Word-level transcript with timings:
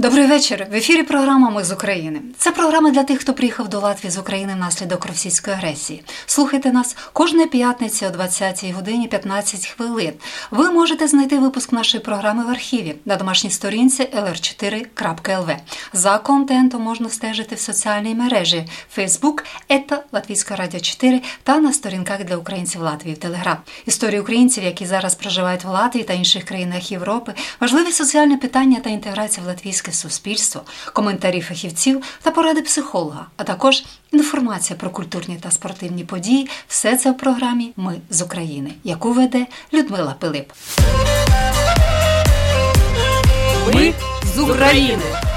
Добрий 0.00 0.26
вечір. 0.26 0.66
В 0.70 0.74
ефірі 0.74 1.02
програма 1.02 1.50
Ми 1.50 1.64
з 1.64 1.72
України. 1.72 2.20
Це 2.38 2.50
програма 2.50 2.90
для 2.90 3.02
тих, 3.02 3.20
хто 3.20 3.34
приїхав 3.34 3.68
до 3.68 3.80
Латвії 3.80 4.10
з 4.10 4.18
України 4.18 4.54
внаслідок 4.54 5.06
російської 5.06 5.56
агресії. 5.56 6.02
Слухайте 6.26 6.72
нас 6.72 6.96
кожної 7.12 7.46
п'ятниці 7.46 8.06
о 8.06 8.10
20 8.10 8.70
годині 8.70 9.08
15 9.08 9.66
хвилин. 9.66 10.12
Ви 10.50 10.70
можете 10.70 11.08
знайти 11.08 11.38
випуск 11.38 11.72
нашої 11.72 12.02
програми 12.02 12.44
в 12.44 12.48
архіві 12.48 12.94
на 13.04 13.16
домашній 13.16 13.50
сторінці 13.50 14.02
lr4.lv. 14.02 15.56
За 15.92 16.18
контентом 16.18 16.82
можна 16.82 17.08
стежити 17.08 17.54
в 17.54 17.60
соціальній 17.60 18.14
мережі 18.14 18.64
Facebook, 18.98 19.44
ета 19.68 20.02
Латвійська 20.12 20.56
Радіо 20.56 20.80
4 20.80 21.22
та 21.42 21.60
на 21.60 21.72
сторінках 21.72 22.24
для 22.24 22.36
українців 22.36 22.80
Латвії 22.80 23.14
в 23.14 23.18
Телеграм. 23.18 23.56
Історії 23.86 24.20
українців, 24.20 24.64
які 24.64 24.86
зараз 24.86 25.14
проживають 25.14 25.64
в 25.64 25.68
Латвії 25.68 26.04
та 26.04 26.12
інших 26.12 26.44
країнах 26.44 26.92
Європи, 26.92 27.34
важливі 27.60 27.92
соціальні 27.92 28.36
питання 28.36 28.80
та 28.80 28.90
інтеграція 28.90 29.46
в 29.46 29.48
латвійське 29.48 29.89
громадське 29.90 29.92
суспільство, 29.92 30.62
коментарі 30.92 31.40
фахівців 31.40 32.02
та 32.22 32.30
поради 32.30 32.62
психолога, 32.62 33.26
а 33.36 33.44
також 33.44 33.84
інформація 34.12 34.78
про 34.78 34.90
культурні 34.90 35.38
та 35.42 35.50
спортивні 35.50 36.04
події. 36.04 36.48
Все 36.68 36.96
це 36.96 37.10
в 37.10 37.16
програмі 37.16 37.72
Ми 37.76 38.00
з 38.10 38.22
України, 38.22 38.74
яку 38.84 39.12
веде 39.12 39.46
Людмила 39.72 40.14
Пилип. 40.18 40.52
Ми 43.74 43.94
з 44.34 44.38
України. 44.38 45.29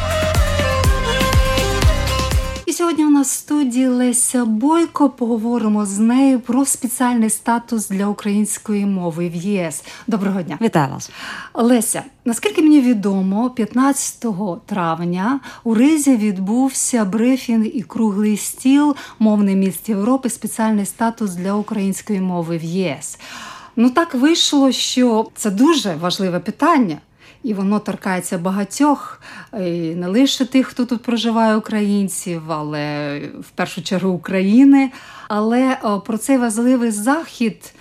Сьогодні 2.94 3.16
у 3.16 3.18
нас 3.18 3.28
в 3.28 3.38
студії 3.38 3.88
Леся 3.88 4.46
Бойко. 4.46 5.10
Поговоримо 5.10 5.86
з 5.86 6.00
нею 6.00 6.40
про 6.40 6.66
спеціальний 6.66 7.30
статус 7.30 7.88
для 7.88 8.08
української 8.08 8.86
мови 8.86 9.30
в 9.30 9.36
ЄС. 9.36 9.84
Доброго 10.08 10.42
дня, 10.42 10.58
вітаю 10.62 10.94
вас, 10.94 11.12
Леся. 11.54 12.04
Наскільки 12.26 12.62
мені 12.62 12.82
відомо, 12.82 13.50
15 13.50 14.26
травня 14.66 15.40
у 15.64 15.74
Ризі 15.74 16.18
відбувся 16.18 17.06
брифінг 17.06 17.66
і 17.66 17.82
круглий 17.82 18.38
стіл 18.38 18.96
мовний 19.20 19.56
міст 19.56 19.90
Європи. 19.90 20.30
Спеціальний 20.30 20.86
статус 20.86 21.32
для 21.36 21.54
української 21.54 22.22
мови 22.22 22.58
в 22.58 22.64
ЄС. 22.64 23.20
Ну 23.76 23.90
так 23.90 24.14
вийшло, 24.14 24.72
що 24.72 25.30
це 25.36 25.52
дуже 25.52 25.96
важливе 25.96 26.40
питання 26.40 26.98
і 27.44 27.54
воно 27.54 27.80
торкається 27.80 28.38
багатьох, 28.38 29.22
і 29.54 29.96
не 29.96 30.08
лише 30.08 30.46
тих, 30.46 30.68
хто 30.68 30.86
тут 30.86 31.04
проживає 31.04 31.56
українців, 31.56 32.52
але 32.52 33.18
в 33.40 33.50
першу 33.50 33.82
чергу 33.82 34.10
України. 34.10 34.92
Але 35.28 35.78
про 36.06 36.18
цей 36.18 36.38
важливий 36.38 36.92
захід. 36.92 37.74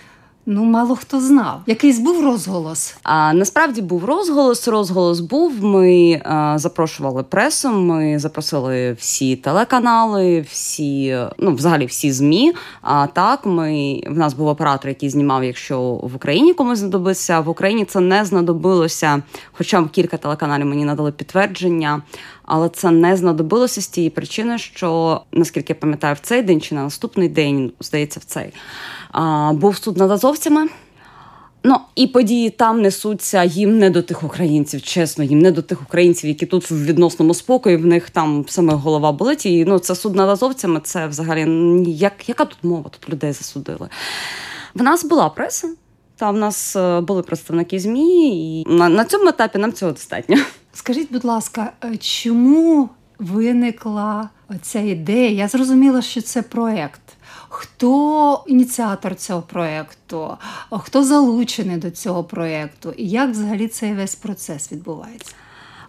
Ну, 0.47 0.65
мало 0.65 0.97
хто 0.97 1.21
знав. 1.21 1.63
Якийсь 1.67 1.99
був 1.99 2.25
розголос. 2.25 2.97
А 3.03 3.33
насправді 3.33 3.83
був 3.83 4.05
розголос. 4.05 4.69
Розголос 4.69 5.21
був. 5.21 5.65
Ми 5.65 6.23
а, 6.25 6.59
запрошували 6.59 7.23
пресу. 7.23 7.69
Ми 7.69 8.19
запросили 8.19 8.93
всі 8.93 9.37
телеканали, 9.37 10.41
всі, 10.41 11.19
ну 11.39 11.55
взагалі 11.55 11.87
всі 11.87 12.13
змі. 12.13 12.53
А 12.81 13.07
так 13.07 13.47
ми 13.47 14.03
в 14.07 14.19
нас 14.19 14.35
був 14.35 14.47
оператор, 14.47 14.89
який 14.89 15.11
знімав, 15.11 15.45
якщо 15.45 15.81
в 15.81 16.17
Україні 16.17 16.55
комусь 16.55 16.79
знадобиться. 16.79 17.41
В 17.41 17.49
Україні 17.49 17.85
це 17.85 18.01
не 18.01 18.25
знадобилося. 18.25 19.23
Хоча 19.53 19.85
кілька 19.93 20.17
телеканалів 20.17 20.67
мені 20.67 20.85
надали 20.85 21.13
підтвердження. 21.13 22.03
Але 22.45 22.69
це 22.69 22.91
не 22.91 23.17
знадобилося 23.17 23.81
з 23.81 23.87
тієї 23.87 24.11
причини, 24.11 24.59
що 24.59 25.21
наскільки 25.33 25.73
я 25.73 25.81
пам'ятаю, 25.81 26.15
в 26.15 26.19
цей 26.19 26.43
день 26.43 26.61
чи 26.61 26.75
на 26.75 26.83
наступний 26.83 27.29
день 27.29 27.73
здається, 27.81 28.21
в 28.21 28.25
цей 28.25 28.53
а, 29.13 29.53
був 29.53 29.77
суд 29.77 29.97
над 29.97 30.11
азовцями. 30.33 30.69
Ну 31.65 31.77
і 31.95 32.07
події 32.07 32.51
там 32.51 32.83
несуться 32.83 33.45
їм 33.45 33.79
не 33.79 33.91
до 33.91 34.03
тих 34.03 34.23
українців, 34.23 34.83
чесно, 34.83 35.25
їм 35.25 35.39
не 35.39 35.51
до 35.51 35.63
тих 35.63 35.83
українців, 35.83 36.29
які 36.29 36.47
тут 36.47 36.71
в 36.71 36.85
відносному 36.85 37.35
спокої, 37.35 37.77
в 37.77 37.87
них 37.87 38.11
там 38.11 38.45
саме 38.49 38.75
голова 38.75 39.13
болить. 39.13 39.47
І 39.47 39.65
ну 39.65 39.79
це 39.79 39.95
суд 39.95 40.17
над 40.17 40.29
азовцями. 40.29 40.81
Це 40.85 41.07
взагалі 41.07 41.47
як, 41.91 42.29
яка 42.29 42.45
тут 42.45 42.59
мова? 42.63 42.91
Тут 42.91 43.11
людей 43.11 43.33
засудили. 43.33 43.89
В 44.75 44.83
нас 44.83 45.05
була 45.05 45.29
преса, 45.29 45.69
та 46.17 46.31
в 46.31 46.37
нас 46.37 46.77
е, 46.77 47.01
були 47.01 47.23
представники 47.23 47.79
ЗМІ, 47.79 48.61
і 48.61 48.75
на, 48.75 48.89
на 48.89 49.05
цьому 49.05 49.29
етапі 49.29 49.59
нам 49.59 49.73
цього 49.73 49.93
достатньо. 49.93 50.37
Скажіть, 50.73 51.13
будь 51.13 51.25
ласка, 51.25 51.73
е, 51.85 51.97
чому 51.97 52.89
виникла 53.19 54.29
ця 54.63 54.81
ідея? 54.81 55.31
Я 55.31 55.49
зрозуміла, 55.49 56.03
що 56.03 56.23
це 56.23 56.43
проект. 56.43 57.02
Хто 57.55 58.45
ініціатор 58.47 59.15
цього 59.15 59.43
проєкту, 59.43 60.37
хто 60.71 61.05
залучений 61.05 61.77
до 61.77 61.91
цього 61.91 62.25
проєкту, 62.25 62.95
і 62.97 63.09
як 63.09 63.31
взагалі 63.31 63.69
цей 63.69 63.95
весь 63.95 64.15
процес 64.15 64.73
відбувається? 64.73 65.33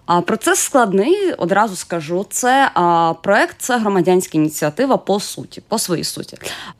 А 0.05 0.21
процес 0.21 0.59
складний, 0.59 1.33
одразу 1.33 1.75
скажу. 1.75 2.25
Це 2.29 2.71
а, 2.73 3.13
проект, 3.23 3.55
це 3.59 3.77
громадянська 3.77 4.37
ініціатива 4.37 4.97
по 4.97 5.19
суті, 5.19 5.61
по 5.67 5.79
своїй 5.79 6.03
суті. 6.03 6.37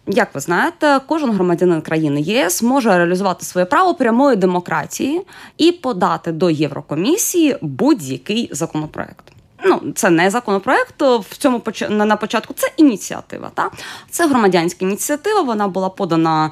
Як 0.08 0.36
ви 0.36 0.40
знаєте, 0.40 1.00
кожен 1.08 1.32
громадянин 1.32 1.82
країни 1.82 2.22
ЄС 2.22 2.62
може 2.62 2.98
реалізувати 2.98 3.46
своє 3.46 3.66
право 3.66 3.94
прямої 3.96 4.36
демократії 4.36 5.22
і 5.58 5.72
подати 5.72 6.32
до 6.32 6.50
Єврокомісії 6.50 7.58
будь-який 7.62 8.50
законопроект. 8.52 9.33
Ну, 9.66 9.82
це 9.96 10.10
не 10.10 10.30
законопроект 10.30 11.02
в 11.02 11.38
цьому 11.38 11.62
на 11.90 12.16
початку. 12.16 12.54
Це 12.54 12.68
ініціатива. 12.78 13.52
Та 13.54 13.70
це 14.10 14.28
громадянська 14.28 14.86
ініціатива. 14.86 15.42
Вона 15.42 15.68
була 15.68 15.90
подана 15.90 16.52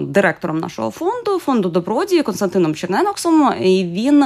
директором 0.00 0.58
нашого 0.58 0.90
фонду, 0.90 1.38
фонду 1.38 1.68
добродії 1.68 2.22
Константином 2.22 2.74
Черненоксом. 2.74 3.54
І 3.60 3.84
він 3.84 4.24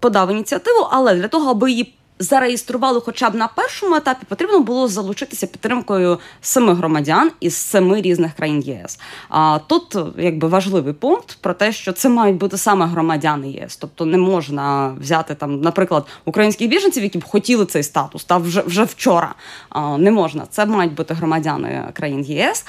подав 0.00 0.30
ініціативу, 0.30 0.88
але 0.90 1.14
для 1.14 1.28
того, 1.28 1.50
аби 1.50 1.70
її 1.70 1.94
зареєстрували, 2.18 3.00
хоча 3.00 3.30
б 3.30 3.34
на 3.34 3.48
першому 3.48 3.94
етапі, 3.96 4.26
потрібно 4.28 4.60
було 4.60 4.88
залучитися 4.88 5.46
підтримкою 5.46 6.18
семи 6.40 6.74
громадян 6.74 7.30
із 7.40 7.56
семи 7.56 8.00
різних 8.00 8.32
країн 8.32 8.60
ЄС. 8.60 9.00
А 9.28 9.58
тут 9.66 9.96
якби 10.18 10.48
важливий 10.48 10.92
пункт 10.92 11.38
про 11.40 11.54
те, 11.54 11.72
що 11.72 11.92
це 11.92 12.08
мають 12.08 12.36
бути 12.36 12.58
саме 12.58 12.86
громадяни 12.86 13.50
ЄС, 13.50 13.76
тобто 13.76 14.04
не 14.04 14.18
можна 14.18 14.96
взяти 15.00 15.34
там, 15.34 15.60
наприклад, 15.60 16.06
українських 16.24 16.68
біженців, 16.68 17.02
які 17.02 17.18
б 17.18 17.24
хотіли 17.24 17.66
цей 17.66 17.82
статус, 17.82 18.24
та 18.24 18.36
вже 18.36 18.60
вже 18.60 18.84
вчора. 18.84 19.34
А, 19.68 19.98
Не 19.98 20.10
можна. 20.10 20.46
Це 20.50 20.66
мають 20.66 20.94
бути 20.94 21.14
громадяни 21.14 21.84
країн 21.92 22.22
ЄС. 22.22 22.64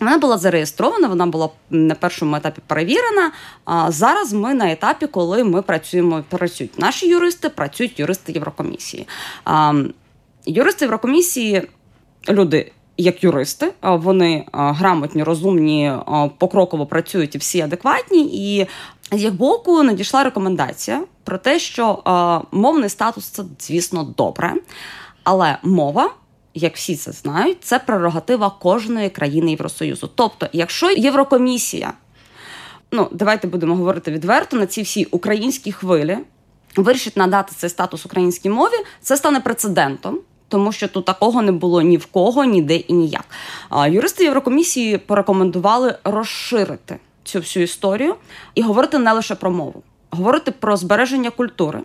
Вона 0.00 0.18
була 0.18 0.38
зареєстрована, 0.38 1.08
вона 1.08 1.26
була 1.26 1.48
на 1.70 1.94
першому 1.94 2.36
етапі 2.36 2.60
перевірена. 2.66 3.32
А 3.64 3.90
зараз 3.90 4.32
ми 4.32 4.54
на 4.54 4.72
етапі, 4.72 5.06
коли 5.06 5.44
ми 5.44 5.62
працюємо, 5.62 6.24
працюють 6.28 6.78
наші 6.78 7.08
юристи, 7.08 7.48
працюють 7.48 8.00
юристи 8.00 8.32
Єврокомісії. 8.32 9.06
А, 9.44 9.74
Юристи 10.46 10.84
Єврокомісії, 10.84 11.62
люди. 12.28 12.72
Як 12.96 13.24
юристи, 13.24 13.72
вони 13.82 14.44
грамотні, 14.52 15.22
розумні, 15.22 15.92
покроково 16.38 16.86
працюють 16.86 17.34
і 17.34 17.38
всі 17.38 17.60
адекватні. 17.60 18.20
І 18.22 18.66
з 19.12 19.22
їх 19.22 19.34
боку 19.34 19.82
надійшла 19.82 20.24
рекомендація 20.24 21.02
про 21.24 21.38
те, 21.38 21.58
що 21.58 22.02
мовний 22.52 22.88
статус 22.88 23.28
це, 23.28 23.42
звісно, 23.58 24.14
добре, 24.16 24.54
але 25.24 25.58
мова 25.62 26.10
як 26.54 26.76
всі 26.76 26.96
це 26.96 27.12
знають, 27.12 27.58
це 27.60 27.78
прерогатива 27.78 28.50
кожної 28.50 29.10
країни 29.10 29.50
Євросоюзу. 29.50 30.10
Тобто, 30.14 30.48
якщо 30.52 30.90
Єврокомісія, 30.90 31.92
ну 32.92 33.08
давайте 33.12 33.48
будемо 33.48 33.76
говорити 33.76 34.10
відверто 34.10 34.56
на 34.56 34.66
ці 34.66 34.82
всі 34.82 35.04
українські 35.04 35.72
хвилі, 35.72 36.18
вирішить 36.76 37.16
надати 37.16 37.52
цей 37.56 37.70
статус 37.70 38.06
українській 38.06 38.50
мові, 38.50 38.74
це 39.00 39.16
стане 39.16 39.40
прецедентом. 39.40 40.18
Тому 40.48 40.72
що 40.72 40.88
тут 40.88 41.04
такого 41.04 41.42
не 41.42 41.52
було 41.52 41.82
ні 41.82 41.96
в 41.96 42.06
кого, 42.06 42.44
ніде 42.44 42.76
і 42.76 42.92
ніяк. 42.92 43.24
Юристи 43.88 44.24
Єврокомісії 44.24 44.98
порекомендували 44.98 45.98
розширити 46.04 46.98
цю 47.24 47.38
всю 47.38 47.64
історію 47.64 48.14
і 48.54 48.62
говорити 48.62 48.98
не 48.98 49.12
лише 49.12 49.34
про 49.34 49.50
мову, 49.50 49.82
говорити 50.14 50.50
про 50.50 50.76
збереження 50.76 51.30
культури, 51.30 51.80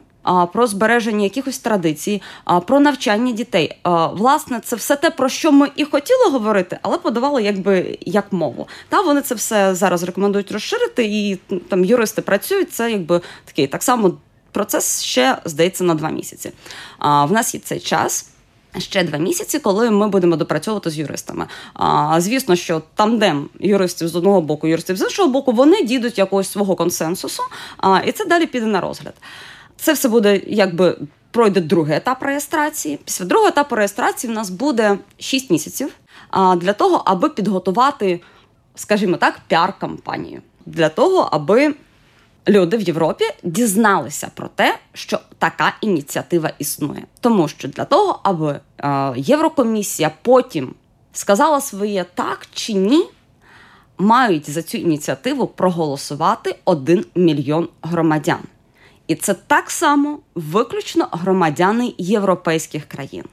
про 0.53 0.67
збереження 0.67 1.23
якихось 1.23 1.59
традицій, 1.59 2.21
про 2.65 2.79
навчання 2.79 3.31
дітей. 3.31 3.79
Власне, 4.13 4.59
це 4.59 4.75
все 4.75 4.95
те, 4.95 5.09
про 5.09 5.29
що 5.29 5.51
ми 5.51 5.69
і 5.75 5.85
хотіли 5.85 6.29
говорити, 6.31 6.79
але 6.81 6.97
подавали 6.97 7.43
якби 7.43 7.97
як 8.01 8.33
мову. 8.33 8.67
Та 8.89 9.01
вони 9.01 9.21
це 9.21 9.35
все 9.35 9.75
зараз 9.75 10.03
рекомендують 10.03 10.51
розширити, 10.51 11.05
і 11.05 11.35
там 11.69 11.85
юристи 11.85 12.21
працюють. 12.21 12.73
Це 12.73 12.91
якби 12.91 13.21
такий 13.45 13.67
так 13.67 13.83
само 13.83 14.17
процес 14.51 15.03
ще 15.03 15.37
здається 15.45 15.83
на 15.83 15.95
два 15.95 16.09
місяці. 16.09 16.51
В 16.99 17.31
нас 17.31 17.53
є 17.53 17.59
цей 17.59 17.79
час. 17.79 18.29
Ще 18.77 19.03
два 19.03 19.17
місяці, 19.17 19.59
коли 19.59 19.91
ми 19.91 20.07
будемо 20.07 20.35
допрацьовувати 20.35 20.89
з 20.89 20.97
юристами. 20.97 21.47
А, 21.73 22.21
Звісно, 22.21 22.55
що 22.55 22.81
тандем 22.95 23.49
юристів 23.59 24.07
з 24.07 24.15
одного 24.15 24.41
боку, 24.41 24.67
юристів 24.67 24.97
з 24.97 25.01
іншого 25.01 25.29
боку, 25.29 25.51
вони 25.51 25.83
дійдуть 25.83 26.17
якогось 26.17 26.51
свого 26.51 26.75
консенсусу, 26.75 27.43
а, 27.77 27.99
і 27.99 28.11
це 28.11 28.25
далі 28.25 28.45
піде 28.45 28.65
на 28.65 28.81
розгляд. 28.81 29.13
Це 29.77 29.93
все 29.93 30.09
буде 30.09 30.41
якби 30.47 30.97
пройде 31.31 31.61
другий 31.61 31.97
етап 31.97 32.23
реєстрації. 32.23 32.99
Після 33.05 33.25
другого 33.25 33.49
етапу 33.49 33.75
реєстрації 33.75 34.33
в 34.33 34.35
нас 34.35 34.49
буде 34.49 34.97
6 35.19 35.49
місяців 35.49 35.89
для 36.57 36.73
того, 36.73 37.01
аби 37.05 37.29
підготувати, 37.29 38.21
скажімо 38.75 39.17
так, 39.17 39.39
піар-кампанію 39.49 40.41
для 40.65 40.89
того, 40.89 41.29
аби 41.31 41.73
люди 42.49 42.77
в 42.77 42.81
Європі 42.81 43.25
дізналися 43.43 44.31
про 44.35 44.47
те, 44.47 44.77
що 44.93 45.19
така 45.37 45.73
ініціатива 45.81 46.51
існує. 46.59 47.03
Тому 47.19 47.47
що 47.47 47.67
для 47.67 47.85
того, 47.85 48.19
аби 48.23 48.59
е, 48.77 49.13
Єврокомісія 49.15 50.11
потім 50.21 50.73
сказала 51.13 51.61
своє 51.61 52.05
так 52.15 52.47
чи 52.53 52.73
ні, 52.73 53.05
мають 53.97 54.49
за 54.49 54.61
цю 54.61 54.77
ініціативу 54.77 55.47
проголосувати 55.47 56.55
один 56.65 57.05
мільйон 57.15 57.67
громадян. 57.81 58.39
І 59.07 59.15
це 59.15 59.33
так 59.33 59.71
само 59.71 60.19
виключно 60.35 61.07
громадяни 61.11 61.93
європейських 61.97 62.85
країн. 62.85 63.23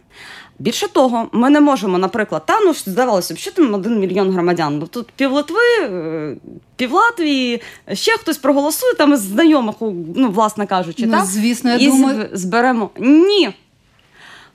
Більше 0.58 0.88
того, 0.88 1.28
ми 1.32 1.50
не 1.50 1.60
можемо, 1.60 1.98
наприклад, 1.98 2.42
та 2.46 2.60
ну 2.60 2.74
здавалося 2.74 3.34
б, 3.34 3.38
що 3.38 3.52
там 3.52 3.74
один 3.74 4.00
мільйон 4.00 4.30
громадян. 4.30 4.78
Ну 4.78 4.86
тут 4.86 5.10
пів 5.16 5.32
Литви, 5.32 5.80
е, 5.80 6.36
пів 6.76 6.92
Латвії, 6.92 7.62
ще 7.92 8.12
хтось 8.12 8.38
проголосує 8.38 8.94
там 8.94 9.12
із 9.12 9.20
знайомих, 9.20 9.74
ну, 10.16 10.30
власне 10.30 10.66
кажучи, 10.66 11.06
ну, 11.06 11.12
так? 11.12 11.24
звісно, 11.24 11.70
я 11.70 11.76
і 11.76 11.86
думаю... 11.86 12.28
зберемо. 12.32 12.90
Ні. 12.98 13.54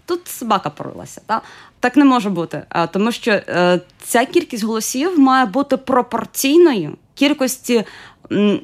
Тут 0.05 0.27
собака 0.27 0.69
порилася. 0.69 1.21
Та? 1.25 1.41
Так 1.79 1.97
не 1.97 2.05
може 2.05 2.29
бути, 2.29 2.63
тому 2.91 3.11
що 3.11 3.31
е, 3.31 3.79
ця 4.03 4.25
кількість 4.25 4.63
голосів 4.63 5.19
має 5.19 5.45
бути 5.45 5.77
пропорційною 5.77 6.97
кількості 7.15 7.85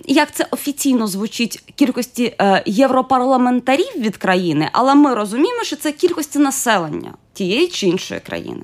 як 0.05 0.31
це 0.31 0.47
офіційно 0.51 1.07
звучить 1.07 1.63
кількості 1.75 2.35
е, 2.41 2.63
європарламентарів 2.65 3.91
від 3.97 4.17
країни, 4.17 4.69
але 4.71 4.95
ми 4.95 5.13
розуміємо, 5.13 5.63
що 5.63 5.75
це 5.75 5.91
кількості 5.91 6.39
населення 6.39 7.13
тієї 7.37 7.67
чи 7.67 7.87
іншої 7.87 8.19
країни. 8.19 8.63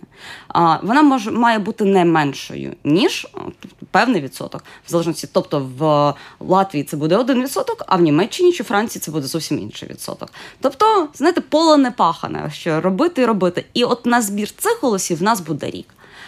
Вона 0.82 1.02
може 1.02 1.32
має 1.32 1.60
бути 1.60 1.86
не 1.86 2.06
меншою, 2.06 2.74
ніж 2.84 3.28
певний 3.92 4.22
відсоток, 4.22 4.64
в 4.88 4.92
залежності. 4.92 5.28
Тобто 5.34 5.70
в 5.78 6.14
Латвії 6.40 6.84
це 6.84 6.98
буде 6.98 7.18
один 7.18 7.44
відсоток, 7.44 7.84
а 7.88 7.96
в 7.96 8.02
Німеччині 8.02 8.54
чи 8.54 8.64
Франції 8.64 9.02
це 9.02 9.12
буде 9.12 9.28
зовсім 9.28 9.60
інший 9.60 9.90
відсоток. 9.90 10.30
Тобто, 10.62 11.08
знаєте, 11.14 11.42
поле 11.42 11.78
не 11.78 11.92
пахане, 11.92 12.52
що 12.54 12.82
робити 12.82 13.22
і 13.22 13.26
робити. 13.26 13.66
І 13.74 13.84
от 13.84 14.06
на 14.06 14.22
збір 14.22 14.52
цих 14.52 14.80
голосів 14.82 15.18
в 15.18 15.24
нас 15.24 15.42
буде 15.42 15.70
рік. 15.70 15.88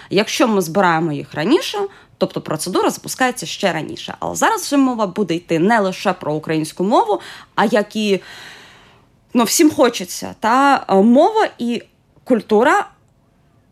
Якщо 0.09 0.47
ми 0.47 0.61
збираємо 0.61 1.11
їх 1.11 1.33
раніше, 1.33 1.79
Тобто 2.17 2.41
процедура 2.41 2.89
запускається 2.89 3.45
ще 3.45 3.73
раніше. 3.73 4.15
Але 4.19 4.35
зараз 4.35 4.61
вже 4.61 4.77
мова 4.77 5.07
буде 5.07 5.35
йти 5.35 5.59
не 5.59 5.79
лише 5.79 6.13
про 6.13 6.33
українську 6.33 6.83
мову, 6.83 7.19
а 7.55 7.65
як 7.65 7.95
і 7.95 8.21
ну, 9.33 9.43
всім 9.43 9.71
хочеться. 9.71 10.35
Та 10.39 10.85
е, 10.89 10.95
мова 10.95 11.47
і 11.57 11.83
культура 12.25 12.87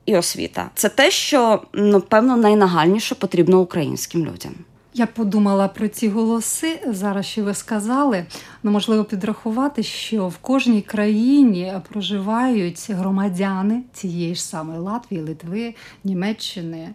і 0.06 0.18
освіта 0.18 0.70
це 0.76 0.90
те, 0.90 1.12
що 1.12 1.62
напевно 1.74 2.38
найнагальніше 2.38 3.16
потрібно 3.16 3.60
українським 3.60 4.26
людям. 4.26 4.54
Я 4.96 5.06
подумала 5.06 5.68
про 5.68 5.88
ці 5.88 6.10
голоси 6.10 6.80
зараз, 6.88 7.26
що 7.26 7.44
ви 7.44 7.54
сказали. 7.54 8.26
Ну, 8.64 8.72
можливо, 8.72 9.04
підрахувати, 9.04 9.84
що 9.84 10.28
в 10.28 10.38
кожній 10.38 10.82
країні 10.82 11.74
проживають 11.90 12.90
громадяни 12.90 13.82
цієї 13.94 14.36
ж 14.36 14.44
самої 14.44 14.80
Латвії, 14.80 15.22
Литви, 15.22 15.76
Німеччини, 16.04 16.90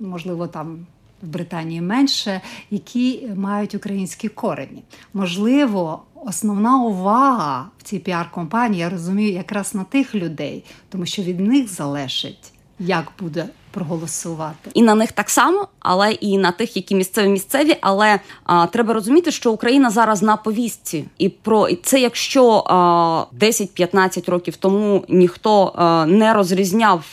можливо, 0.00 0.46
там. 0.46 0.86
В 1.22 1.26
Британії 1.26 1.80
менше, 1.80 2.40
які 2.70 3.28
мають 3.36 3.74
українські 3.74 4.28
корені. 4.28 4.82
Можливо, 5.14 6.02
основна 6.14 6.82
увага 6.82 7.70
в 7.78 7.82
цій 7.82 7.98
піар-компанії 7.98 8.80
я 8.80 8.90
розумію 8.90 9.32
якраз 9.32 9.74
на 9.74 9.84
тих 9.84 10.14
людей, 10.14 10.64
тому 10.88 11.06
що 11.06 11.22
від 11.22 11.40
них 11.40 11.68
залежить, 11.68 12.52
як 12.78 13.12
буде 13.20 13.48
проголосувати. 13.70 14.70
І 14.74 14.82
на 14.82 14.94
них 14.94 15.12
так 15.12 15.30
само, 15.30 15.68
але 15.80 16.12
і 16.12 16.38
на 16.38 16.52
тих, 16.52 16.76
які 16.76 16.94
місцеві 16.94 17.28
місцеві. 17.28 17.76
Але 17.80 18.20
а, 18.44 18.66
треба 18.66 18.94
розуміти, 18.94 19.30
що 19.30 19.52
Україна 19.52 19.90
зараз 19.90 20.22
на 20.22 20.36
повістці, 20.36 21.04
і 21.18 21.28
про 21.28 21.68
і 21.68 21.76
це, 21.76 22.00
якщо 22.00 22.64
а, 22.66 23.24
10-15 23.40 24.30
років 24.30 24.56
тому 24.56 25.04
ніхто 25.08 25.72
а, 25.76 26.06
не 26.06 26.32
розрізняв 26.32 27.04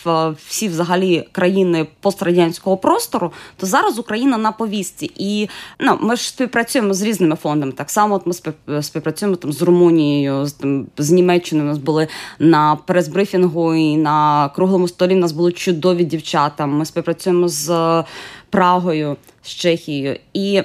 всі 0.48 0.68
взагалі 0.68 1.28
країни 1.32 1.88
пострадянського 2.02 2.78
простору, 2.78 3.32
то 3.58 3.66
зараз 3.66 4.00
Україна 4.00 4.38
на 4.38 4.52
повістці. 4.52 5.12
І 5.18 5.50
ну, 5.80 5.98
ми 6.02 6.16
ж 6.16 6.28
співпрацюємо 6.28 6.94
з 6.94 7.02
різними 7.02 7.36
фондами. 7.36 7.72
Так 7.72 7.90
само 7.90 8.16
от 8.16 8.26
ми 8.26 8.34
співпрацюємо 8.82 9.36
там 9.36 9.54
з 9.54 9.62
Румунією, 9.62 10.46
з 10.46 10.54
там, 10.54 10.88
з 10.98 11.12
Німеччиною. 11.12 11.68
У 11.68 11.70
нас 11.70 11.78
були 11.78 12.08
на 12.40 12.78
прес-брифінгу 12.88 13.76
і 13.76 13.98
на 13.98 14.50
круглому 14.56 14.88
столі. 14.88 15.16
У 15.16 15.20
нас 15.20 15.32
були 15.32 15.52
чудові 15.52 16.04
дівчата 16.04 16.45
там 16.50 16.78
ми 16.78 16.86
співпрацюємо 16.86 17.48
з 17.48 17.70
е, 17.70 18.04
Прагою, 18.50 19.18
з 19.44 19.50
Чехією. 19.50 20.20
І, 20.34 20.62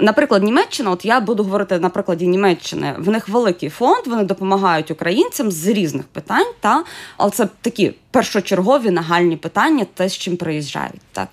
наприклад, 0.00 0.42
Німеччина, 0.42 0.90
от 0.90 1.04
я 1.04 1.20
буду 1.20 1.44
говорити 1.44 1.78
на 1.78 1.88
прикладі 1.88 2.26
Німеччини, 2.26 2.94
в 2.98 3.10
них 3.10 3.28
великий 3.28 3.68
фонд, 3.68 4.06
вони 4.06 4.24
допомагають 4.24 4.90
українцям 4.90 5.50
з 5.50 5.66
різних 5.66 6.06
питань, 6.06 6.52
та 6.60 6.84
але 7.16 7.30
це 7.30 7.48
такі 7.60 7.94
першочергові 8.10 8.90
нагальні 8.90 9.36
питання, 9.36 9.86
те, 9.94 10.08
з 10.08 10.18
чим 10.18 10.36
приїжджають. 10.36 11.00
Так 11.12 11.28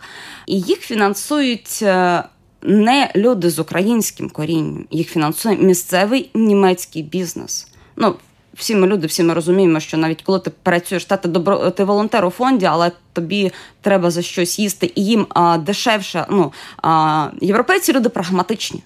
і 0.47 0.59
їх 0.59 0.79
фінансують. 0.79 1.79
Е, 1.81 2.23
не 2.67 3.11
люди 3.15 3.49
з 3.49 3.59
українським 3.59 4.29
корінням, 4.29 4.87
їх 4.91 5.09
фінансує 5.09 5.57
місцевий 5.57 6.29
німецький 6.33 7.03
бізнес. 7.03 7.67
Ну 7.95 8.15
всі 8.55 8.75
ми 8.75 8.87
люди, 8.87 9.07
всі 9.07 9.23
ми 9.23 9.33
розуміємо, 9.33 9.79
що 9.79 9.97
навіть 9.97 10.21
коли 10.21 10.39
ти 10.39 10.51
працюєш, 10.63 11.05
та 11.05 11.17
ти 11.17 11.27
добро 11.27 11.71
ти 11.71 11.83
волонтер 11.83 12.25
у 12.25 12.29
фонді, 12.29 12.65
але 12.65 12.91
тобі 13.13 13.51
треба 13.81 14.11
за 14.11 14.21
щось 14.21 14.59
їсти, 14.59 14.91
і 14.95 15.05
їм 15.05 15.27
а, 15.29 15.57
дешевше. 15.57 16.25
Ну 16.29 16.53
а, 16.81 17.27
європейці 17.41 17.93
люди 17.93 18.09
прагматичні. 18.09 18.83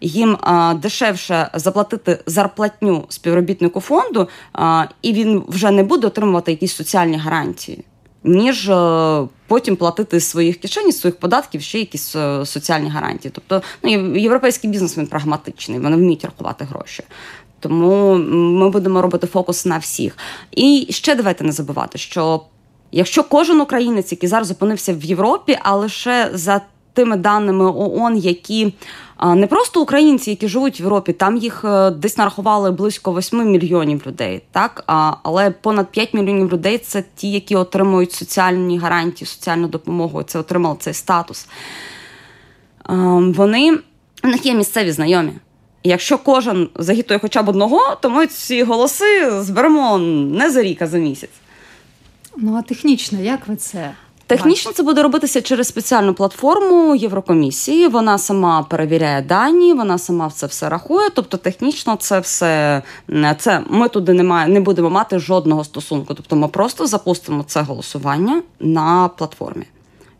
Їм 0.00 0.36
а, 0.40 0.74
дешевше 0.74 1.50
заплатити 1.54 2.18
зарплатню 2.26 3.04
співробітнику 3.08 3.80
фонду, 3.80 4.28
а, 4.52 4.84
і 5.02 5.12
він 5.12 5.42
вже 5.48 5.70
не 5.70 5.82
буде 5.82 6.06
отримувати 6.06 6.50
якісь 6.50 6.74
соціальні 6.74 7.16
гарантії, 7.16 7.84
ніж 8.24 8.70
а, 8.70 9.22
е, 9.22 9.28
потім 9.46 9.76
платити 9.76 10.20
з 10.20 10.24
своїх 10.24 10.56
кишень, 10.60 10.92
з 10.92 11.00
своїх 11.00 11.16
податків 11.16 11.62
ще 11.62 11.78
якісь 11.78 12.16
е, 12.16 12.46
соціальні 12.46 12.90
гарантії. 12.90 13.32
Тобто 13.34 13.62
ну, 13.82 14.16
європейський 14.16 14.70
бізнес 14.70 14.98
він 14.98 15.06
прагматичний, 15.06 15.78
вони 15.78 15.96
вміють 15.96 16.24
рахувати 16.24 16.64
гроші. 16.64 17.04
Тому 17.60 18.14
ми 18.28 18.70
будемо 18.70 19.02
робити 19.02 19.26
фокус 19.26 19.66
на 19.66 19.78
всіх. 19.78 20.16
І 20.52 20.86
ще 20.90 21.14
давайте 21.14 21.44
не 21.44 21.52
забувати, 21.52 21.98
що 21.98 22.42
якщо 22.92 23.24
кожен 23.24 23.60
українець, 23.60 24.12
який 24.12 24.28
зараз 24.28 24.50
опинився 24.50 24.92
в 24.94 25.04
Європі, 25.04 25.58
а 25.62 25.76
лише 25.76 26.30
за 26.34 26.60
тими 26.92 27.16
даними 27.16 27.64
ООН, 27.64 28.16
які 28.16 28.74
не 29.34 29.46
просто 29.46 29.82
українці, 29.82 30.30
які 30.30 30.48
живуть 30.48 30.80
в 30.80 30.82
Європі, 30.82 31.12
там 31.12 31.36
їх 31.36 31.64
е, 31.64 31.90
десь 31.90 32.18
нарахували 32.18 32.70
близько 32.70 33.14
8 33.14 33.50
мільйонів 33.50 34.02
людей, 34.06 34.42
так 34.52 34.84
але 35.22 35.50
понад 35.50 35.90
5 35.90 36.14
мільйонів 36.14 36.52
людей 36.52 36.78
це 36.78 37.04
ті, 37.14 37.30
які 37.30 37.56
отримують 37.56 38.12
соціальні 38.12 38.78
гарантії, 38.78 39.28
соціальну 39.28 39.68
допомогу. 39.68 40.22
Це 40.22 40.38
отримали 40.38 40.76
цей 40.80 40.94
статус. 40.94 41.48
Вони 43.18 43.78
в 44.22 44.26
них 44.26 44.46
є 44.46 44.54
місцеві 44.54 44.92
знайомі 44.92 45.32
якщо 45.86 46.18
кожен 46.18 46.68
загітує 46.74 47.20
хоча 47.20 47.42
б 47.42 47.48
одного, 47.48 47.96
то 48.00 48.10
ми 48.10 48.26
ці 48.26 48.62
голоси 48.62 49.40
зберемо 49.40 49.98
не 49.98 50.50
за 50.50 50.62
рік, 50.62 50.82
а 50.82 50.86
за 50.86 50.98
місяць. 50.98 51.30
Ну 52.36 52.56
а 52.56 52.62
технічно, 52.62 53.20
як 53.20 53.48
ви 53.48 53.56
це? 53.56 53.94
Технічно 54.26 54.72
це 54.72 54.82
буде 54.82 55.02
робитися 55.02 55.42
через 55.42 55.68
спеціальну 55.68 56.14
платформу 56.14 56.94
Єврокомісії. 56.94 57.88
Вона 57.88 58.18
сама 58.18 58.62
перевіряє 58.62 59.22
дані, 59.22 59.74
вона 59.74 59.98
сама 59.98 60.30
це 60.30 60.46
все 60.46 60.68
рахує. 60.68 61.10
Тобто, 61.10 61.36
технічно 61.36 61.96
це 61.96 62.20
все 62.20 62.82
це 63.38 63.62
ми 63.70 63.88
туди 63.88 64.12
не 64.12 64.22
має, 64.22 64.48
не 64.48 64.60
будемо 64.60 64.90
мати 64.90 65.18
жодного 65.18 65.64
стосунку. 65.64 66.14
Тобто, 66.14 66.36
ми 66.36 66.48
просто 66.48 66.86
запустимо 66.86 67.44
це 67.48 67.62
голосування 67.62 68.42
на 68.60 69.08
платформі. 69.08 69.64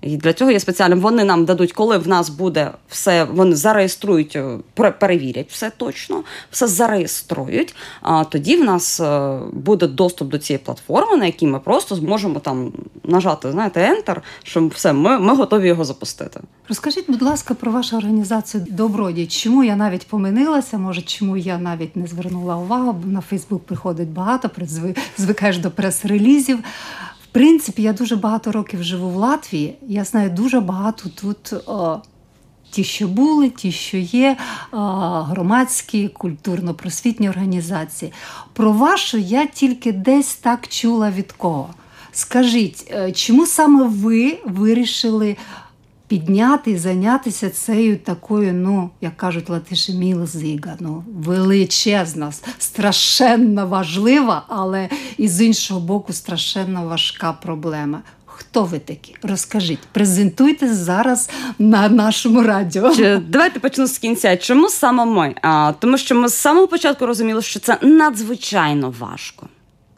І 0.07 0.17
для 0.17 0.33
цього 0.33 0.51
є 0.51 0.61
спеціально. 0.61 0.97
Вони 0.97 1.25
нам 1.25 1.45
дадуть, 1.45 1.73
коли 1.73 1.99
в 1.99 2.09
нас 2.09 2.29
буде 2.29 2.71
все, 2.89 3.25
вони 3.25 3.57
зареєструють, 3.57 4.37
е, 4.37 4.59
перевірять 4.75 5.51
все 5.51 5.71
точно, 5.77 6.25
все 6.51 6.67
зареєструють. 6.67 7.75
А 8.01 8.25
тоді 8.25 8.57
в 8.57 8.65
нас 8.65 9.01
е, 9.01 9.39
буде 9.53 9.87
доступ 9.87 10.29
до 10.29 10.39
цієї 10.39 10.65
платформи, 10.65 11.17
на 11.17 11.27
якій 11.27 11.47
ми 11.47 11.61
просто 11.61 11.95
зможемо 11.95 12.41
там 12.41 12.73
нажати, 13.05 13.53
знаєте, 13.53 13.81
Enter, 13.81 14.17
що 14.43 14.67
все, 14.67 14.93
ми, 14.93 15.19
ми 15.19 15.35
готові 15.35 15.69
його 15.69 15.85
запустити. 15.85 16.41
Розкажіть, 16.69 17.05
будь 17.09 17.23
ласка, 17.23 17.55
про 17.55 17.73
вашу 17.73 17.97
організацію 17.97 18.67
Добродій. 18.71 19.27
Чому 19.27 19.65
я 19.65 19.77
навіть 19.77 20.07
поминилася? 20.07 20.79
Може, 20.79 21.03
чому 21.03 21.37
я 21.37 21.59
навіть 21.59 21.97
не 21.97 22.07
звернула 22.07 22.57
увагу? 22.57 23.03
На 23.05 23.21
Фейсбук 23.21 23.67
приходить 23.67 24.09
багато, 24.09 24.51
звикаєш 25.19 25.59
до 25.59 25.71
прес-релізів 25.71 26.59
принципі, 27.37 27.83
я 27.83 27.93
дуже 27.93 28.17
багато 28.17 28.53
років 28.53 28.83
живу 28.83 29.11
в 29.11 29.17
Латвії. 29.17 29.77
Я 29.89 30.05
знаю 30.05 30.31
дуже 30.31 30.61
багато 30.61 31.09
тут 31.09 31.53
о, 31.67 32.03
ті, 32.71 32.85
що 32.85 33.09
були, 33.09 33.51
ті, 33.51 33.73
що 33.73 33.97
є, 33.97 34.37
громадські, 35.29 36.09
культурно-просвітні 36.09 37.29
організації. 37.29 38.13
Про 38.53 38.73
вашу 38.73 39.19
я 39.19 39.47
тільки 39.47 39.93
десь 39.93 40.35
так 40.35 40.69
чула 40.69 41.11
від 41.11 41.33
кого. 41.33 41.69
Скажіть, 42.13 42.91
е, 42.91 43.13
чому 43.13 43.47
саме 43.47 43.85
ви 43.85 44.39
вирішили 44.45 45.37
підняти 46.09 46.71
і 46.71 46.79
зайнятися 46.79 47.51
цією 47.51 47.97
такою, 47.97 48.53
ну, 48.53 48.91
як 49.01 49.17
кажуть 49.17 49.51
латиші, 49.51 49.93
мілзига, 49.93 50.77
ну, 50.81 51.05
величезна, 51.15 52.33
страшенно 52.59 53.67
важлива, 53.67 54.45
але 54.49 54.89
і 55.19 55.29
з 55.29 55.43
іншого 55.43 55.81
боку, 55.81 56.13
страшенно 56.13 56.87
важка 56.87 57.33
проблема. 57.33 58.03
Хто 58.27 58.65
ви 58.65 58.79
такі? 58.79 59.15
Розкажіть, 59.23 59.79
презентуйте 59.93 60.75
зараз 60.75 61.31
на 61.59 61.89
нашому 61.89 62.43
радіо. 62.43 62.95
Давайте 63.29 63.61
почну 63.61 63.87
з 63.87 63.99
кінця. 63.99 64.37
Чому 64.37 64.69
саме 64.69 65.05
ми? 65.05 65.35
А, 65.43 65.73
Тому 65.79 65.99
що 65.99 66.15
ми 66.15 66.29
з 66.29 66.35
самого 66.35 66.69
початку 66.69 67.07
розуміли, 67.07 67.43
що 67.43 67.61
це 67.61 67.79
надзвичайно 67.83 68.95
важко. 68.99 69.47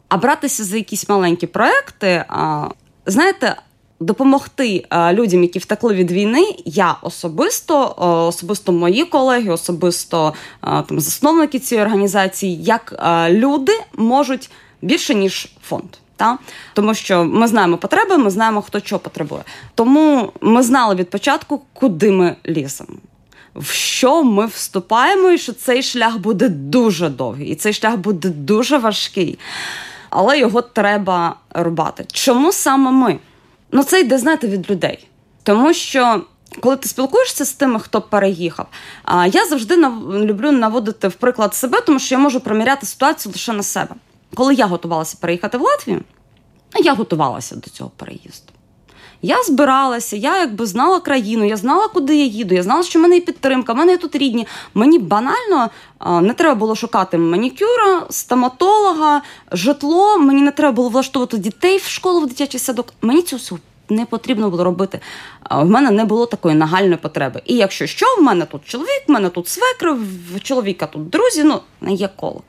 А 0.09 0.17
братися 0.17 0.63
за 0.63 0.77
якісь 0.77 1.09
маленькі 1.09 1.47
проекти, 1.47 2.25
а, 2.27 2.67
знаєте, 3.05 3.55
допомогти 3.99 4.85
людям, 5.11 5.43
які 5.43 5.59
втекли 5.59 5.93
від 5.93 6.11
війни, 6.11 6.55
я 6.65 6.95
особисто, 7.01 7.95
особисто 8.27 8.71
мої 8.71 9.05
колеги, 9.05 9.51
особисто 9.51 10.33
там 10.61 10.99
засновники 10.99 11.59
цієї 11.59 11.85
організації, 11.85 12.63
як 12.63 13.03
люди 13.29 13.73
можуть 13.97 14.49
більше 14.81 15.15
ніж 15.15 15.51
фонд. 15.63 15.89
Та? 16.15 16.37
Тому 16.73 16.93
що 16.93 17.23
ми 17.23 17.47
знаємо 17.47 17.77
потреби, 17.77 18.17
ми 18.17 18.29
знаємо, 18.29 18.61
хто 18.61 18.81
чого 18.81 18.99
потребує. 18.99 19.41
Тому 19.75 20.31
ми 20.41 20.63
знали 20.63 20.95
від 20.95 21.09
початку, 21.09 21.61
куди 21.73 22.11
ми 22.11 22.35
ліземо. 22.47 22.89
В 23.55 23.71
що 23.71 24.23
ми 24.23 24.45
вступаємо, 24.45 25.29
і 25.29 25.37
що 25.37 25.53
цей 25.53 25.83
шлях 25.83 26.17
буде 26.17 26.49
дуже 26.49 27.09
довгий, 27.09 27.47
і 27.47 27.55
цей 27.55 27.73
шлях 27.73 27.97
буде 27.97 28.29
дуже 28.29 28.77
важкий, 28.77 29.39
але 30.09 30.39
його 30.39 30.61
треба 30.61 31.35
рубати. 31.49 32.05
Чому 32.11 32.51
саме 32.51 32.91
ми? 32.91 33.19
Ну, 33.71 33.83
це 33.83 33.99
йде, 33.99 34.17
знати 34.17 34.47
від 34.47 34.71
людей. 34.71 35.07
Тому 35.43 35.73
що. 35.73 36.21
Коли 36.59 36.75
ти 36.75 36.89
спілкуєшся 36.89 37.45
з 37.45 37.53
тими, 37.53 37.79
хто 37.79 38.01
переїхав, 38.01 38.67
я 39.31 39.45
завжди 39.45 39.75
люблю 40.09 40.51
наводити 40.51 41.07
в 41.07 41.13
приклад 41.13 41.55
себе, 41.55 41.81
тому 41.81 41.99
що 41.99 42.15
я 42.15 42.19
можу 42.19 42.39
приміряти 42.39 42.85
ситуацію 42.85 43.31
лише 43.31 43.53
на 43.53 43.63
себе 43.63 43.95
коли 44.35 44.53
я 44.53 44.65
готувалася 44.65 45.17
переїхати 45.21 45.57
в 45.57 45.61
Латвію, 45.61 46.03
я 46.83 46.93
готувалася 46.93 47.55
до 47.55 47.69
цього 47.69 47.91
переїзду. 47.95 48.53
Я 49.21 49.43
збиралася, 49.43 50.15
я 50.15 50.39
якби 50.39 50.65
знала 50.65 50.99
країну, 50.99 51.45
я 51.45 51.57
знала, 51.57 51.87
куди 51.87 52.17
я 52.17 52.25
їду. 52.25 52.55
Я 52.55 52.63
знала, 52.63 52.83
що 52.83 52.99
в 52.99 53.01
мене 53.01 53.15
є 53.15 53.21
підтримка, 53.21 53.73
в 53.73 53.75
мене 53.75 53.91
є 53.91 53.97
тут 53.97 54.15
рідні. 54.15 54.47
Мені 54.73 54.99
банально 54.99 55.69
не 56.21 56.33
треба 56.33 56.55
було 56.55 56.75
шукати 56.75 57.17
манікюра, 57.17 58.05
стоматолога, 58.09 59.21
житло. 59.51 60.17
Мені 60.17 60.41
не 60.41 60.51
треба 60.51 60.71
було 60.71 60.89
влаштовувати 60.89 61.37
дітей 61.37 61.77
в 61.77 61.83
школу 61.83 62.19
в 62.19 62.27
дитячий 62.27 62.59
садок. 62.59 62.93
Мені 63.01 63.21
цього 63.21 63.37
всього 63.37 63.61
не 63.89 64.05
потрібно 64.05 64.49
було 64.49 64.63
робити. 64.63 64.99
В 65.51 65.65
мене 65.65 65.91
не 65.91 66.05
було 66.05 66.25
такої 66.25 66.55
нагальної 66.55 66.97
потреби. 66.97 67.41
І 67.45 67.55
якщо 67.55 67.87
що, 67.87 68.05
в 68.19 68.21
мене 68.21 68.45
тут 68.45 68.65
чоловік, 68.65 69.03
в 69.07 69.11
мене 69.11 69.29
тут 69.29 69.47
свекри, 69.47 69.91
в 70.35 70.39
чоловіка 70.41 70.87
тут 70.87 71.09
друзі, 71.09 71.43
ну 71.43 71.59
не 71.81 71.93
є 71.93 72.09
коло. 72.15 72.41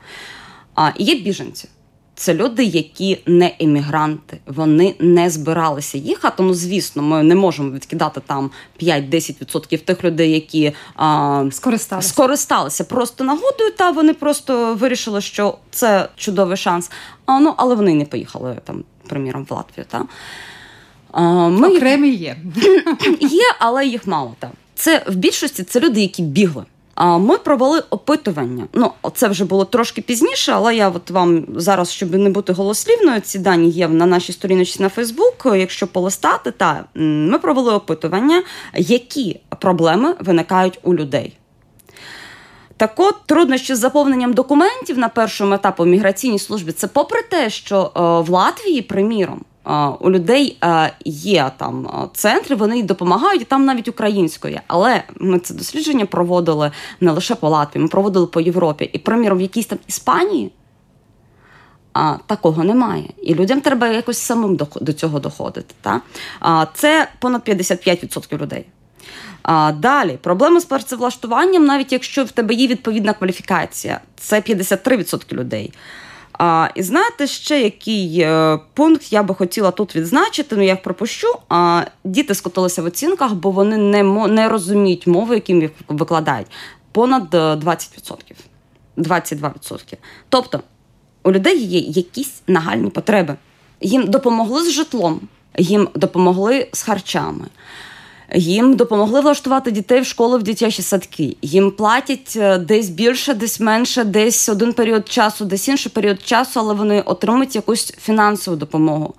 А 0.75 0.91
є 0.97 1.15
біженці. 1.15 1.69
Це 2.21 2.33
люди, 2.33 2.63
які 2.63 3.19
не 3.25 3.55
емігранти, 3.59 4.37
вони 4.47 4.95
не 4.99 5.29
збиралися 5.29 5.97
їхати. 5.97 6.43
Ну, 6.43 6.53
звісно, 6.53 7.03
ми 7.03 7.23
не 7.23 7.35
можемо 7.35 7.71
відкидати 7.71 8.21
там 8.27 8.51
5-10% 8.81 9.77
тих 9.77 10.03
людей, 10.03 10.31
які 10.31 10.73
а, 10.95 11.45
скористалися. 11.51 12.09
скористалися 12.09 12.83
просто 12.83 13.23
нагодою, 13.23 13.71
та 13.77 13.91
вони 13.91 14.13
просто 14.13 14.75
вирішили, 14.75 15.21
що 15.21 15.57
це 15.71 16.09
чудовий 16.15 16.57
шанс. 16.57 16.91
А, 17.25 17.39
ну, 17.39 17.53
Але 17.57 17.75
вони 17.75 17.93
не 17.93 18.05
поїхали 18.05 18.57
там, 18.63 18.83
приміром, 19.07 19.47
в 19.49 19.53
Латвію. 19.53 19.85
Та. 19.89 20.05
А, 21.11 21.21
ми 21.49 21.75
Окремі 21.77 22.09
є. 22.09 22.37
Є, 23.19 23.55
але 23.59 23.85
їх 23.85 24.07
мало. 24.07 24.35
Та. 24.39 24.51
Це 24.75 25.03
в 25.07 25.15
більшості 25.15 25.63
це 25.63 25.79
люди, 25.79 26.01
які 26.01 26.21
бігли. 26.23 26.65
Ми 26.97 27.37
провели 27.37 27.83
опитування. 27.89 28.67
Ну, 28.73 28.91
це 29.13 29.27
вже 29.27 29.45
було 29.45 29.65
трошки 29.65 30.01
пізніше, 30.01 30.51
але 30.51 30.75
я 30.75 30.89
от 30.89 31.11
вам 31.11 31.45
зараз, 31.55 31.91
щоб 31.91 32.15
не 32.15 32.29
бути 32.29 32.53
голослівною, 32.53 33.21
ці 33.21 33.39
дані 33.39 33.69
є 33.69 33.87
на 33.87 34.05
нашій 34.05 34.33
сторіночці 34.33 34.83
на 34.83 34.89
Фейсбук. 34.89 35.45
Якщо 35.45 35.87
полистати, 35.87 36.51
та 36.51 36.85
ми 36.95 37.39
провели 37.39 37.73
опитування, 37.73 38.43
які 38.73 39.39
проблеми 39.59 40.15
виникають 40.19 40.79
у 40.83 40.95
людей. 40.95 41.33
Так 42.81 42.93
от 42.97 43.15
труднощі 43.25 43.75
з 43.75 43.79
заповненням 43.79 44.33
документів 44.33 44.97
на 44.97 45.09
першому 45.09 45.53
етапу 45.53 45.83
в 45.83 45.87
міграційній 45.87 46.39
службі 46.39 46.71
це 46.71 46.87
попри 46.87 47.21
те, 47.23 47.49
що 47.49 47.91
в 48.27 48.29
Латвії, 48.29 48.81
приміром, 48.81 49.41
у 49.99 50.11
людей 50.11 50.57
є 51.05 51.51
там 51.57 52.09
центри, 52.13 52.55
вони 52.55 52.83
допомагають, 52.83 53.41
і 53.41 53.45
там 53.45 53.65
навіть 53.65 53.87
українською. 53.87 54.59
Але 54.67 55.03
ми 55.15 55.39
це 55.39 55.53
дослідження 55.53 56.05
проводили 56.05 56.71
не 56.99 57.11
лише 57.11 57.35
по 57.35 57.49
Латвії, 57.49 57.83
ми 57.83 57.89
проводили 57.89 58.27
по 58.27 58.41
Європі. 58.41 58.89
І, 58.93 58.97
приміром, 58.99 59.37
в 59.37 59.41
якійсь 59.41 59.65
там 59.65 59.79
Іспанії 59.87 60.51
а, 61.93 62.15
такого 62.27 62.63
немає. 62.63 63.09
І 63.23 63.35
людям 63.35 63.61
треба 63.61 63.87
якось 63.87 64.17
самим 64.17 64.55
до, 64.55 64.67
до 64.81 64.93
цього 64.93 65.19
доходити. 65.19 65.75
Та? 65.81 66.01
А, 66.39 66.65
Це 66.73 67.07
понад 67.19 67.41
55% 67.41 68.41
людей. 68.41 68.65
А, 69.43 69.71
Далі 69.71 70.17
проблеми 70.21 70.59
з 70.61 70.65
працевлаштуванням, 70.65 71.65
навіть 71.65 71.91
якщо 71.91 72.23
в 72.23 72.31
тебе 72.31 72.53
є 72.53 72.67
відповідна 72.67 73.13
кваліфікація, 73.13 73.99
це 74.15 74.39
53% 74.39 75.33
людей. 75.33 75.73
А, 76.33 76.69
І 76.75 76.83
знаєте, 76.83 77.27
ще 77.27 77.61
який 77.61 78.19
е, 78.19 78.59
пункт 78.73 79.13
я 79.13 79.23
би 79.23 79.35
хотіла 79.35 79.71
тут 79.71 79.95
відзначити, 79.95 80.55
ну 80.55 80.63
я 80.63 80.71
їх 80.71 80.81
пропущу. 80.81 81.27
А, 81.49 81.83
Діти 82.03 82.35
скотилися 82.35 82.81
в 82.81 82.85
оцінках, 82.85 83.33
бо 83.33 83.51
вони 83.51 83.77
не 83.77 84.03
не 84.27 84.49
розуміють 84.49 85.07
мови, 85.07 85.35
яким 85.35 85.61
їх 85.61 85.71
викладають. 85.87 86.47
Понад 86.91 87.33
20%. 87.33 88.15
Е, 88.97 89.01
22%. 89.01 89.97
Тобто 90.29 90.59
у 91.23 91.31
людей 91.31 91.65
є 91.65 91.79
якісь 91.79 92.41
нагальні 92.47 92.89
потреби. 92.89 93.35
Їм 93.81 94.07
допомогли 94.07 94.63
з 94.63 94.71
житлом, 94.71 95.21
їм 95.57 95.89
допомогли 95.95 96.67
з 96.73 96.83
харчами. 96.83 97.45
Їм 98.33 98.75
допомогли 98.75 99.21
влаштувати 99.21 99.71
дітей 99.71 100.01
в 100.01 100.05
школи 100.05 100.37
в 100.37 100.43
дитячі 100.43 100.81
садки. 100.81 101.37
Їм 101.41 101.71
платять 101.71 102.33
е, 102.35 102.57
десь 102.57 102.89
більше, 102.89 103.33
десь 103.33 103.59
менше, 103.59 104.03
десь 104.03 104.49
один 104.49 104.73
період 104.73 105.09
часу, 105.09 105.45
десь 105.45 105.67
інший 105.67 105.91
період 105.91 106.21
часу, 106.21 106.59
але 106.59 106.73
вони 106.73 107.01
отримують 107.01 107.55
якусь 107.55 107.93
фінансову 108.01 108.57
допомогу. 108.57 109.13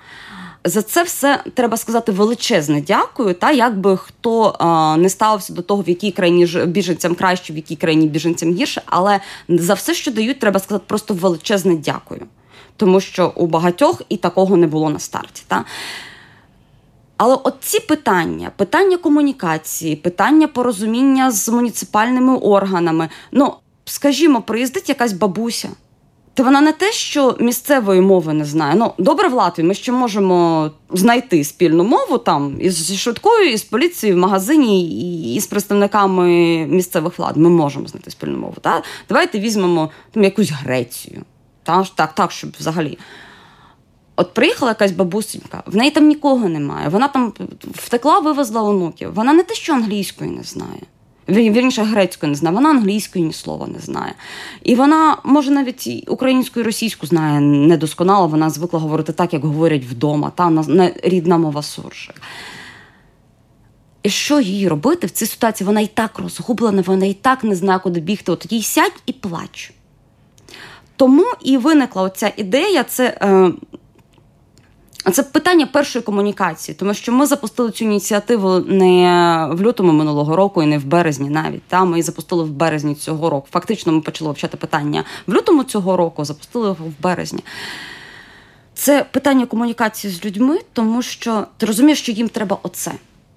За 0.64 0.83
це 0.83 1.02
все 1.02 1.45
треба 1.54 1.76
сказати 1.76 2.12
величезне 2.12 2.81
дякую. 2.81 3.35
Та 3.35 3.50
якби 3.50 3.97
хто 3.97 4.57
а, 4.59 4.97
не 4.97 5.09
ставився 5.09 5.52
до 5.52 5.62
того, 5.62 5.83
в 5.83 5.88
якій 5.88 6.11
країні 6.11 6.47
біженцям 6.66 7.14
краще, 7.14 7.52
в 7.52 7.57
якій 7.57 7.76
країні 7.76 8.07
біженцям 8.07 8.54
гірше, 8.54 8.83
але 8.87 9.21
за 9.49 9.75
все, 9.75 9.95
що 9.95 10.11
дають, 10.11 10.38
треба 10.38 10.61
сказати 10.61 10.85
просто 10.88 11.14
величезне 11.14 11.76
дякую. 11.76 12.26
Тому 12.76 13.00
що 13.00 13.33
у 13.37 13.47
багатьох 13.47 14.02
і 14.09 14.16
такого 14.16 14.57
не 14.57 14.66
було 14.66 14.90
на 14.90 14.99
старті. 14.99 15.42
Та? 15.49 15.64
Але 17.25 17.38
от 17.45 17.55
ці 17.61 17.81
питання, 17.81 18.50
питання 18.57 18.97
комунікації, 18.97 19.97
питання 19.97 20.49
порозуміння 20.49 21.31
з 21.31 21.49
муніципальними 21.49 22.37
органами. 22.37 23.09
Ну, 23.33 23.55
скажімо, 23.85 24.43
приїздить 24.43 24.88
якась 24.88 25.12
бабуся. 25.12 25.69
То 26.35 26.45
вона 26.45 26.61
не 26.61 26.73
те, 26.73 26.93
що 26.93 27.37
місцевої 27.41 28.00
мови 28.00 28.33
не 28.33 28.45
знає. 28.45 28.75
Ну, 28.76 28.93
добре 28.99 29.29
в 29.29 29.33
Латвії, 29.33 29.69
ми 29.69 29.75
ще 29.75 29.93
можемо 29.93 30.71
знайти 30.91 31.45
спільну 31.45 31.85
мову 31.85 32.19
там 32.19 32.57
із 32.61 32.99
швидкою, 33.00 33.50
із 33.50 33.62
поліцією 33.62 34.17
в 34.17 34.21
магазині, 34.21 35.35
і 35.35 35.41
з 35.41 35.47
представниками 35.47 36.26
місцевих 36.67 37.19
влад. 37.19 37.37
Ми 37.37 37.49
можемо 37.49 37.88
знайти 37.88 38.11
спільну 38.11 38.38
мову. 38.38 38.55
Та? 38.61 38.83
Давайте 39.09 39.38
візьмемо 39.38 39.91
там, 40.11 40.25
якусь 40.25 40.50
Грецію. 40.50 41.23
Та? 41.62 41.85
Так, 41.95 42.14
так, 42.14 42.33
щоб 42.33 42.50
взагалі. 42.59 42.99
От 44.16 44.35
приїхала 44.35 44.71
якась 44.71 44.92
бабусенька, 44.92 45.62
в 45.66 45.76
неї 45.76 45.90
там 45.90 46.07
нікого 46.07 46.49
немає. 46.49 46.88
Вона 46.88 47.09
там 47.09 47.33
втекла, 47.75 48.19
вивезла 48.19 48.62
онуків. 48.62 49.14
Вона 49.14 49.33
не 49.33 49.42
те, 49.42 49.54
що 49.54 49.73
англійської 49.73 50.31
не 50.31 50.42
знає. 50.42 50.81
Вірніше, 51.28 51.83
грецької 51.83 52.31
не 52.31 52.37
знає, 52.37 52.54
вона 52.54 52.71
англійської 52.71 53.25
ні 53.25 53.33
слова 53.33 53.66
не 53.66 53.78
знає. 53.78 54.14
І 54.62 54.75
вона, 54.75 55.16
може, 55.25 55.50
навіть 55.50 56.04
українську 56.09 56.61
і 56.61 56.62
російську 56.62 57.07
знає 57.07 57.40
недосконало, 57.40 58.28
вона 58.28 58.50
звикла 58.50 58.81
говорити 58.81 59.12
так, 59.12 59.33
як 59.33 59.45
говорять 59.45 59.85
вдома, 59.85 60.33
та 60.35 60.50
на 60.50 60.90
рідна 61.02 61.38
мова 61.38 61.62
суржик. 61.62 62.23
І 64.02 64.11
що 64.11 64.40
їй 64.40 64.69
робити 64.69 65.07
в 65.07 65.11
цій 65.11 65.26
ситуації? 65.26 65.66
Вона 65.66 65.81
і 65.81 65.87
так 65.87 66.19
розгублена, 66.19 66.83
вона 66.87 67.07
і 67.07 67.14
так 67.14 67.45
не 67.45 67.54
знає, 67.54 67.78
куди 67.78 68.00
бігти. 68.00 68.33
От 68.33 68.52
їй 68.52 68.62
сядь 68.62 69.02
і 69.07 69.12
плач. 69.12 69.73
Тому 70.97 71.25
і 71.40 71.57
виникла 71.57 72.02
оця 72.02 72.33
ідея, 72.37 72.85
це. 72.85 73.19
Е, 73.23 73.52
Це 75.11 75.23
питання 75.23 75.67
першої 75.67 76.03
комунікації, 76.03 76.77
тому 76.79 76.95
що 76.95 77.13
ми 77.13 77.27
запустили 77.27 77.71
цю 77.71 77.85
ініціативу 77.85 78.59
не 78.59 79.49
в 79.53 79.63
лютому 79.63 79.93
минулого 79.93 80.37
року 80.37 80.63
і 80.63 80.67
не 80.67 80.79
в 80.79 80.85
березні 80.85 81.31
навіть. 81.31 81.63
Та 81.63 81.85
Ми 81.85 82.03
запустили 82.03 82.45
в 82.45 82.51
березні 82.51 82.95
цього 82.95 83.31
року. 83.31 83.49
Фактично, 83.51 83.93
ми 83.93 84.01
почали 84.01 84.29
вивчати 84.29 84.57
питання 84.57 85.05
в 85.27 85.33
лютому 85.33 85.65
цього 85.65 85.97
року, 85.97 86.25
запустили 86.25 86.67
його 86.67 86.85
в 86.85 87.03
березні. 87.03 87.41
Це 88.75 89.05
питання 89.11 89.47
комунікації 89.47 90.13
з 90.13 90.25
людьми, 90.25 90.59
тому 90.73 91.03
що 91.03 91.47
ти 91.57 91.67
розумієш, 91.67 91.99
що 91.99 92.13
їм 92.13 92.29
треба 92.29 92.59
оце. 92.63 92.93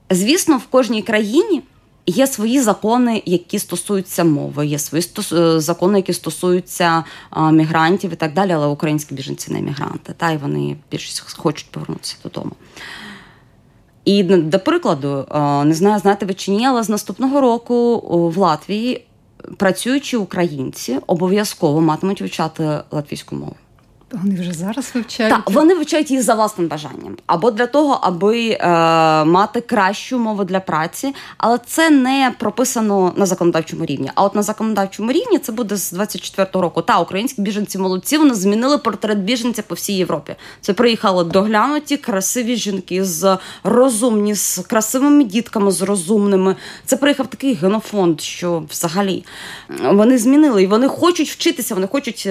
Звісно, 0.10 0.58
в 0.58 0.66
кожній 0.66 1.02
країні. 1.02 1.62
Є 2.08 2.28
свої 2.28 2.62
закони, 2.62 3.24
які 3.26 3.60
стосуються 3.60 4.24
мови, 4.24 4.68
є 4.68 4.80
свої 4.80 5.02
стос... 5.02 5.32
Е, 5.32 5.60
закони, 5.60 6.00
які 6.00 6.14
стосуються 6.14 7.04
мігрантів 7.52 8.14
і 8.14 8.16
так 8.16 8.34
далі, 8.34 8.52
але 8.52 8.68
українські 8.68 9.16
біженці 9.16 9.54
не 9.54 9.62
мігранти, 9.62 10.14
та 10.18 10.32
й 10.32 10.38
вони 10.38 10.78
більшість 10.92 11.38
хочуть 11.38 11.72
повернутися 11.72 12.16
додому. 12.24 12.52
І 14.06 14.24
до 14.24 14.60
прикладу, 14.60 15.26
не 15.66 15.74
знаю, 15.74 16.00
знаєте 16.00 16.26
ви 16.26 16.34
чи 16.34 16.52
ні, 16.52 16.66
але 16.66 16.84
з 16.84 16.90
наступного 16.90 17.42
року 17.42 18.00
в 18.30 18.38
Латвії 18.38 19.06
працюючі 19.58 20.18
українці 20.18 21.00
обов'язково 21.08 21.82
матимуть 21.82 22.22
вивчати 22.22 22.80
латвійську 22.92 23.36
мову. 23.36 23.56
Вони 24.12 24.42
вже 24.42 24.54
зараз 24.54 24.92
вивчають. 24.94 25.34
Так, 25.34 25.52
вони 25.52 25.76
вивчають 25.76 26.12
її 26.12 26.22
за 26.22 26.34
власним 26.34 26.68
бажанням, 26.68 27.18
або 27.26 27.52
для 27.52 27.68
того, 27.68 28.00
аби 28.02 28.50
е, 28.50 28.68
мати 29.26 29.62
кращу 29.62 30.20
мову 30.20 30.44
для 30.44 30.60
праці, 30.60 31.16
але 31.38 31.60
це 31.66 31.90
не 31.90 32.34
прописано 32.40 33.14
на 33.16 33.26
законодавчому 33.26 33.86
рівні. 33.86 34.12
А 34.16 34.24
от 34.24 34.36
на 34.36 34.44
законодавчому 34.44 35.12
рівні 35.12 35.40
це 35.40 35.52
буде 35.52 35.78
з 35.78 35.94
24-го 35.94 36.62
року. 36.62 36.82
Та 36.82 37.00
українські 37.00 37.42
біженці 37.42 37.78
молодці 37.78 38.18
вони 38.18 38.34
змінили 38.34 38.78
портрет 38.78 39.20
біженця 39.20 39.62
по 39.62 39.76
всій 39.76 39.94
Європі. 39.94 40.36
Це 40.62 40.74
приїхали 40.74 41.24
доглянуті 41.24 41.98
красиві 41.98 42.56
жінки 42.56 43.04
з 43.04 43.38
розумні, 43.64 44.36
з 44.36 44.60
красивими 44.68 45.24
дітками, 45.24 45.72
з 45.72 45.82
розумними. 45.82 46.56
Це 46.86 46.98
приїхав 46.98 47.28
такий 47.28 47.54
генофонд, 47.54 48.22
що 48.22 48.64
взагалі 48.70 49.26
вони 49.92 50.18
змінили 50.18 50.64
і 50.64 50.68
вони 50.68 50.88
хочуть 50.88 51.30
вчитися, 51.30 51.76
вони 51.76 51.88
хочуть. 51.88 52.30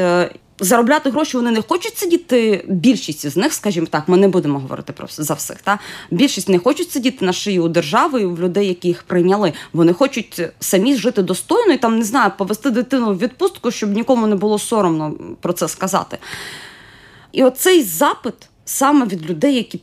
Заробляти 0.61 1.11
гроші 1.11 1.37
вони 1.37 1.51
не 1.51 1.63
хочуть 1.63 1.99
сидіти. 1.99 2.65
Більшість 2.69 3.29
з 3.29 3.37
них, 3.37 3.53
скажімо 3.53 3.87
так, 3.91 4.09
ми 4.09 4.17
не 4.17 4.29
будемо 4.29 4.59
говорити 4.59 4.93
про 4.93 5.07
за 5.11 5.35
всіх. 5.35 5.63
Та 5.63 5.79
більшість 6.11 6.49
не 6.49 6.59
хочуть 6.59 6.91
сидіти 6.91 7.25
на 7.25 7.33
шиї 7.33 7.61
у 7.61 7.69
держави 7.69 8.21
і 8.21 8.25
у 8.25 8.37
людей, 8.37 8.69
які 8.69 8.89
їх 8.89 9.03
прийняли. 9.03 9.53
Вони 9.73 9.93
хочуть 9.93 10.43
самі 10.61 10.97
жити 10.97 11.23
достойно 11.23 11.73
і 11.73 11.79
там 11.79 11.99
не 11.99 12.05
знаю, 12.05 12.33
повести 12.39 12.71
дитину 12.71 13.13
в 13.13 13.19
відпустку, 13.19 13.71
щоб 13.71 13.93
нікому 13.93 14.27
не 14.27 14.37
було 14.37 14.59
соромно 14.59 15.15
про 15.41 15.53
це 15.53 15.69
сказати. 15.69 16.19
І 17.33 17.45
оцей 17.45 17.83
запит 17.83 18.35
саме 18.65 19.07
від 19.07 19.31
людей, 19.31 19.55
які 19.55 19.81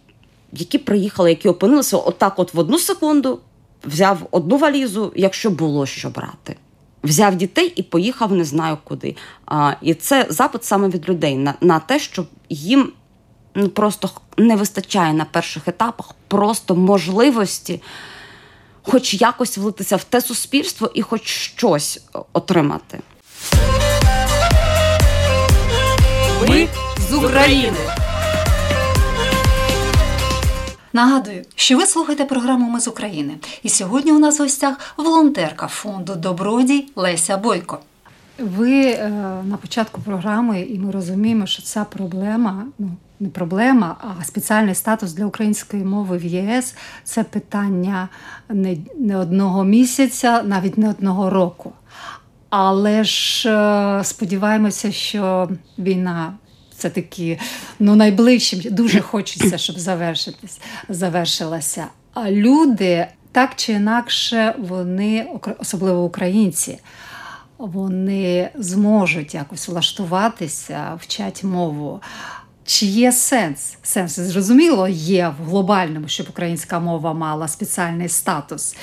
які 0.54 0.78
приїхали, 0.78 1.30
які 1.30 1.50
опинилися 1.50 1.98
отак, 1.98 2.40
от 2.40 2.54
в 2.54 2.60
одну 2.60 2.80
секунду, 2.80 3.40
взяв 3.84 4.28
одну 4.32 4.58
валізу, 4.58 5.14
якщо 5.16 5.50
було 5.50 5.86
що 5.86 6.10
брати 6.10 6.56
взяв 7.04 7.36
дітей 7.36 7.74
і 7.76 7.84
поїхав 7.84 8.32
не 8.32 8.46
знаю 8.46 8.78
куди. 8.84 9.16
А, 9.46 9.74
І 9.82 9.94
це 9.94 10.26
запит 10.30 10.64
саме 10.64 10.90
від 10.90 11.10
людей 11.10 11.36
на, 11.36 11.54
на 11.62 11.80
те, 11.80 12.00
що 12.00 12.26
їм 12.50 12.92
ну, 13.56 13.70
просто 13.70 14.10
не 14.38 14.56
вистачає 14.56 15.14
на 15.14 15.26
перших 15.26 15.68
етапах 15.68 16.16
просто 16.28 16.76
можливості. 16.76 17.82
Хоч 18.84 19.14
якось 19.14 19.58
влитися 19.58 19.96
в 19.96 20.04
те 20.04 20.22
суспільство 20.22 20.92
і 20.94 21.02
хоч 21.02 21.28
щось 21.28 22.02
отримати. 22.34 23.00
Ми 26.48 26.68
з 27.10 27.14
України. 27.14 27.78
Нагадую, 30.94 31.44
що 31.56 31.78
ви 31.78 31.86
слухаєте 31.86 32.26
програму 32.26 32.70
Ми 32.70 32.80
з 32.80 32.88
України. 32.88 33.38
І 33.64 33.70
сьогодні 33.70 34.12
у 34.12 34.20
нас 34.20 34.40
в 34.40 34.42
гостях 34.42 34.96
волонтерка 34.98 35.68
фонду 35.68 36.16
Добродій 36.16 36.92
Леся 36.96 37.38
Бойко. 37.38 37.80
Ви 38.40 38.82
е, 38.82 39.10
на 39.44 39.58
початку 39.58 40.02
програми, 40.02 40.62
і 40.62 40.80
ми 40.80 40.92
розуміємо, 40.92 41.46
що 41.46 41.62
ця 41.62 41.84
проблема 41.84 42.66
ну 42.80 42.90
не 43.20 43.30
проблема, 43.30 43.96
а 44.20 44.24
спеціальний 44.24 44.76
статус 44.76 45.14
для 45.14 45.26
української 45.26 45.84
мови 45.84 46.18
в 46.18 46.26
ЄС 46.26 46.76
це 47.04 47.24
питання 47.24 48.10
не, 48.50 48.78
не 48.98 49.18
одного 49.18 49.64
місяця, 49.64 50.44
навіть 50.44 50.78
не 50.78 50.90
одного 50.90 51.30
року. 51.30 51.74
Але 52.50 53.04
ж 53.04 53.50
е, 53.50 54.04
сподіваємося, 54.04 54.92
що 54.92 55.50
війна 55.78 56.34
це 56.82 56.90
такі 56.90 57.40
ну 57.80 57.96
найближчим. 57.96 58.62
Дуже 58.64 59.02
хочеться, 59.02 59.58
щоб 59.58 59.80
завершитись, 59.80 60.60
завершилася. 60.90 61.88
А 62.14 62.32
люди 62.32 63.08
так 63.32 63.52
чи 63.56 63.74
інакше, 63.74 64.56
вони, 64.60 65.28
особливо 65.60 66.04
українці, 66.04 66.80
вони 67.58 68.50
зможуть 68.56 69.34
якось 69.34 69.68
влаштуватися, 69.68 71.00
вчать 71.02 71.44
мову. 71.44 72.02
Чи 72.66 72.86
є 72.86 73.12
сенс? 73.12 73.78
Сенс 73.84 74.20
зрозуміло 74.20 74.88
є 74.88 75.34
в 75.40 75.46
глобальному, 75.46 76.08
щоб 76.08 76.28
українська 76.30 76.80
мова 76.80 77.14
мала 77.14 77.48
спеціальний 77.48 78.10
статус. 78.10 78.76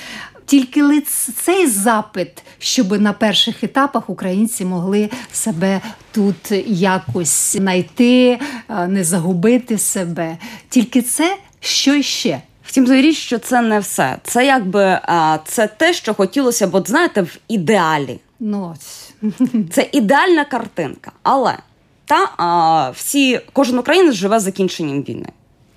Тільки 0.49 1.01
цей 1.35 1.67
запит, 1.67 2.43
щоб 2.59 3.01
на 3.01 3.13
перших 3.13 3.63
етапах 3.63 4.09
українці 4.09 4.65
могли 4.65 5.09
себе 5.31 5.81
тут 6.11 6.51
якось 6.67 7.55
знайти, 7.55 8.39
не 8.87 9.03
загубити 9.03 9.77
себе. 9.77 10.37
Тільки 10.69 11.01
це 11.01 11.37
що 11.59 12.01
ще? 12.01 12.41
Втім, 12.63 12.91
річ, 12.91 13.17
що 13.17 13.37
це 13.37 13.61
не 13.61 13.79
все. 13.79 14.17
Це 14.23 14.45
якби 14.45 14.99
це 15.45 15.67
те, 15.67 15.93
що 15.93 16.13
хотілося 16.13 16.67
б, 16.67 16.75
от 16.75 16.89
знаєте, 16.89 17.21
в 17.21 17.37
ідеалі. 17.47 18.19
Ну, 18.39 18.75
Це 19.71 19.89
ідеальна 19.91 20.45
картинка. 20.45 21.11
Але 21.23 21.57
та 22.05 22.31
а, 22.37 22.89
всі, 22.89 23.41
кожен 23.53 23.79
українець 23.79 24.15
живе 24.15 24.39
закінченням 24.39 25.03
війни. 25.03 25.29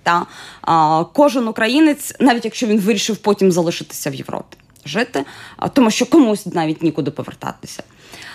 Та 0.03 0.27
а, 0.63 1.05
Кожен 1.13 1.49
українець, 1.49 2.15
навіть 2.21 2.45
якщо 2.45 2.67
він 2.67 2.81
вирішив 2.81 3.17
потім 3.17 3.53
залишитися 3.53 4.11
в 4.11 4.15
Європі, 4.15 4.57
жити, 4.85 5.25
тому 5.73 5.91
що 5.91 6.07
комусь 6.07 6.47
навіть 6.47 6.83
нікуди 6.83 7.11
повертатися. 7.11 7.83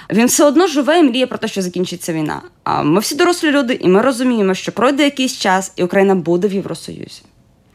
Він 0.10 0.26
все 0.26 0.46
одно 0.46 0.68
живе 0.68 1.00
і 1.00 1.04
мріє 1.04 1.28
про 1.28 1.38
те, 1.38 1.48
що 1.48 1.62
закінчиться 1.62 2.14
війна. 2.14 2.42
А 2.64 2.84
ми 2.84 3.00
всі 3.00 3.16
дорослі 3.16 3.52
люди, 3.52 3.74
і 3.74 3.88
ми 3.88 4.02
розуміємо, 4.02 4.54
що 4.54 4.72
пройде 4.72 5.04
якийсь 5.04 5.38
час, 5.38 5.72
і 5.76 5.84
Україна 5.84 6.16
буде 6.16 6.48
в 6.48 6.54
Євросоюзі. 6.54 7.22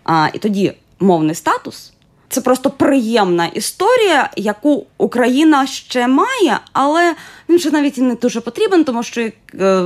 А, 0.04 0.28
І 0.32 0.38
тоді 0.38 0.72
мовний 1.00 1.34
статус 1.34 1.92
це 2.32 2.40
просто 2.40 2.70
приємна 2.70 3.46
історія, 3.46 4.30
яку 4.36 4.86
Україна 4.98 5.66
ще 5.66 6.08
має, 6.08 6.58
але 6.72 7.14
він 7.48 7.56
вже 7.56 7.70
навіть 7.70 7.98
і 7.98 8.00
не 8.00 8.14
дуже 8.14 8.40
потрібен, 8.40 8.84
тому 8.84 9.02
що 9.02 9.20
е, 9.20 9.30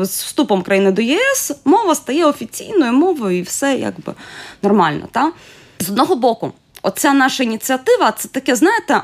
з 0.05 0.22
вступом 0.22 0.62
країни 0.62 0.92
до 0.92 1.03
єС 1.03 1.53
мова 1.64 1.94
стає 1.94 2.27
офіційною 2.27 2.92
мовою, 2.92 3.38
і 3.38 3.42
все 3.42 3.77
якби 3.77 4.14
нормально. 4.62 5.09
Та? 5.12 5.33
З 5.79 5.88
одного 5.90 6.16
боку, 6.16 6.53
оця 6.83 7.12
наша 7.12 7.45
ініціатива 7.45 8.12
це 8.12 8.29
таке, 8.29 8.57
знаєте, 8.57 9.03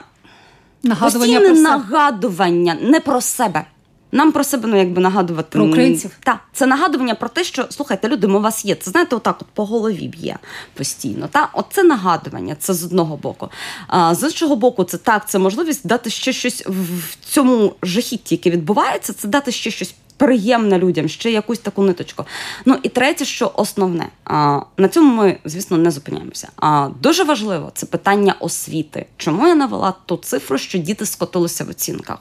нагадування 0.83 1.41
постійне 1.41 1.63
про 1.63 1.71
нагадування 1.71 2.77
не 2.81 3.01
про 3.01 3.21
себе. 3.21 3.65
Нам 4.15 4.33
про 4.33 4.45
себе 4.45 4.69
ну 4.69 4.79
якби 4.79 5.03
нагадувати 5.03 5.49
про 5.51 5.65
українців. 5.65 6.11
Так, 6.21 6.39
це 6.53 6.67
нагадування 6.67 7.15
про 7.15 7.29
те, 7.29 7.45
що 7.45 7.67
слухайте, 7.71 8.09
люди, 8.09 8.27
ми 8.27 8.39
у 8.39 8.43
вас 8.43 8.65
є. 8.65 8.75
Це 8.75 8.91
знаєте, 8.91 9.17
отак 9.17 9.37
от 9.41 9.47
по 9.47 9.65
голові 9.65 10.09
б'є 10.09 10.39
постійно. 10.75 11.29
Та 11.29 11.49
оце 11.53 11.83
нагадування, 11.83 12.57
це 12.59 12.75
з 12.75 12.85
одного 12.85 13.17
боку. 13.17 13.49
А 13.87 14.15
з 14.15 14.23
іншого 14.23 14.57
боку, 14.57 14.85
це 14.85 14.99
так, 14.99 15.29
це 15.29 15.39
можливість 15.39 15.87
дати 15.87 16.11
ще 16.11 16.33
щось 16.33 16.67
в 16.67 17.17
цьому 17.25 17.75
жахітті, 17.83 18.35
яке 18.35 18.51
відбувається, 18.51 19.13
це 19.13 19.29
дати 19.29 19.53
ще 19.53 19.71
щось. 19.71 19.95
Приємне 20.23 20.79
людям, 20.79 21.09
ще 21.09 21.31
якусь 21.31 21.59
таку 21.59 21.83
ниточку. 21.83 22.25
Ну 22.65 22.79
і 22.83 22.89
третє, 22.89 23.25
що 23.25 23.53
основне, 23.55 24.09
а, 24.25 24.61
на 24.77 24.89
цьому 24.89 25.15
ми, 25.15 25.39
звісно, 25.45 25.77
не 25.77 25.91
зупиняємося. 25.91 26.49
А 26.57 26.89
дуже 27.01 27.25
важливо 27.25 27.71
це 27.75 27.87
питання 27.87 28.35
освіти. 28.41 29.07
Чому 29.17 29.49
я 29.49 29.55
навела 29.55 29.95
ту 30.07 30.17
цифру, 30.17 30.59
що 30.59 30.79
діти 30.79 31.07
скотилися 31.07 31.65
в 31.65 31.69
оцінках? 31.69 32.19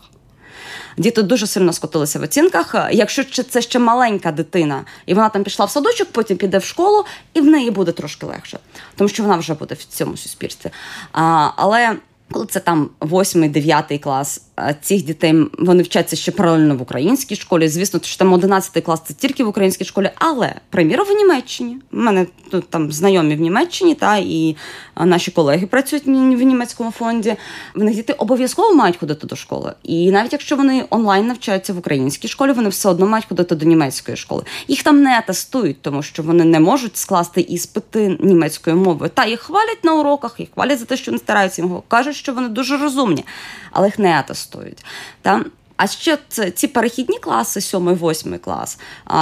Діти 0.97 1.23
дуже 1.23 1.47
сильно 1.47 1.73
скотилися 1.73 2.19
в 2.19 2.23
оцінках. 2.23 2.75
Якщо 2.91 3.43
це 3.43 3.61
ще 3.61 3.79
маленька 3.79 4.31
дитина, 4.31 4.85
і 5.05 5.13
вона 5.13 5.29
там 5.29 5.43
пішла 5.43 5.65
в 5.65 5.71
садочок, 5.71 6.07
потім 6.11 6.37
піде 6.37 6.57
в 6.57 6.63
школу, 6.63 7.05
і 7.33 7.41
в 7.41 7.45
неї 7.45 7.71
буде 7.71 7.91
трошки 7.91 8.25
легше, 8.25 8.59
тому 8.95 9.07
що 9.07 9.23
вона 9.23 9.35
вже 9.37 9.53
буде 9.53 9.75
в 9.75 9.83
цьому 9.83 10.17
суспільстві. 10.17 10.69
А, 11.11 11.49
Але 11.55 11.95
коли 12.31 12.45
це 12.45 12.59
там 12.59 12.89
8-9 12.99 13.99
клас, 13.99 14.41
цих 14.81 15.05
дітей 15.05 15.35
вони 15.59 15.83
вчаться 15.83 16.15
ще 16.15 16.31
паралельно 16.31 16.75
в 16.75 16.81
українській 16.81 17.35
школі. 17.35 17.67
Звісно, 17.67 17.99
що 18.03 18.17
там 18.17 18.33
11 18.33 18.83
клас 18.83 19.01
це 19.05 19.13
тільки 19.13 19.43
в 19.43 19.47
українській 19.47 19.85
школі, 19.85 20.09
але 20.15 20.55
приміром 20.69 21.07
в 21.07 21.11
Німеччині. 21.11 21.77
У 21.93 21.97
мене 21.97 22.25
тут 22.49 22.69
там 22.69 22.91
знайомі 22.91 23.35
в 23.35 23.41
Німеччині, 23.41 23.95
та 23.95 24.17
і 24.17 24.55
наші 24.95 25.31
колеги 25.31 25.67
працюють 25.67 26.05
в 26.05 26.09
німецькому 26.43 26.91
фонді. 26.91 27.35
В 27.75 27.83
них 27.83 27.95
діти 27.95 28.13
обов'язково 28.13 28.75
мають 28.75 28.97
ходити 28.97 29.27
до 29.27 29.35
школи. 29.35 29.73
І 29.83 30.11
навіть 30.11 30.31
якщо 30.31 30.55
вони 30.55 30.85
онлайн 30.89 31.27
навчаються 31.27 31.73
в 31.73 31.77
українській 31.77 32.27
школі, 32.27 32.51
вони 32.51 32.69
все 32.69 32.89
одно 32.89 33.05
мають 33.05 33.25
ходити 33.25 33.55
до 33.55 33.65
німецької 33.65 34.17
школи. 34.17 34.43
Їх 34.67 34.83
там 34.83 35.01
не 35.01 35.23
тестують, 35.27 35.81
тому 35.81 36.03
що 36.03 36.23
вони 36.23 36.45
не 36.45 36.59
можуть 36.59 36.97
скласти 36.97 37.41
іспити 37.41 38.17
німецькою 38.19 38.75
мовою. 38.75 39.11
Та 39.13 39.25
їх 39.25 39.39
хвалять 39.39 39.83
на 39.83 39.93
уроках, 39.93 40.35
їх 40.39 40.49
хвалять 40.53 40.79
за 40.79 40.85
те, 40.85 40.97
що 40.97 41.11
вони 41.11 41.19
стараються 41.19 41.61
їм 41.61 41.81
кажуть, 41.87 42.15
що 42.21 42.33
вони 42.33 42.49
дуже 42.49 42.77
розумні, 42.77 43.25
але 43.71 43.87
їх 43.87 43.99
не 43.99 44.19
атестують. 44.19 44.85
Та? 45.21 45.45
А 45.77 45.87
ще 45.87 46.17
це 46.27 46.51
ці 46.51 46.67
перехідні 46.67 47.19
класи, 47.19 47.59
7-8 47.59 48.37
клас, 48.37 48.79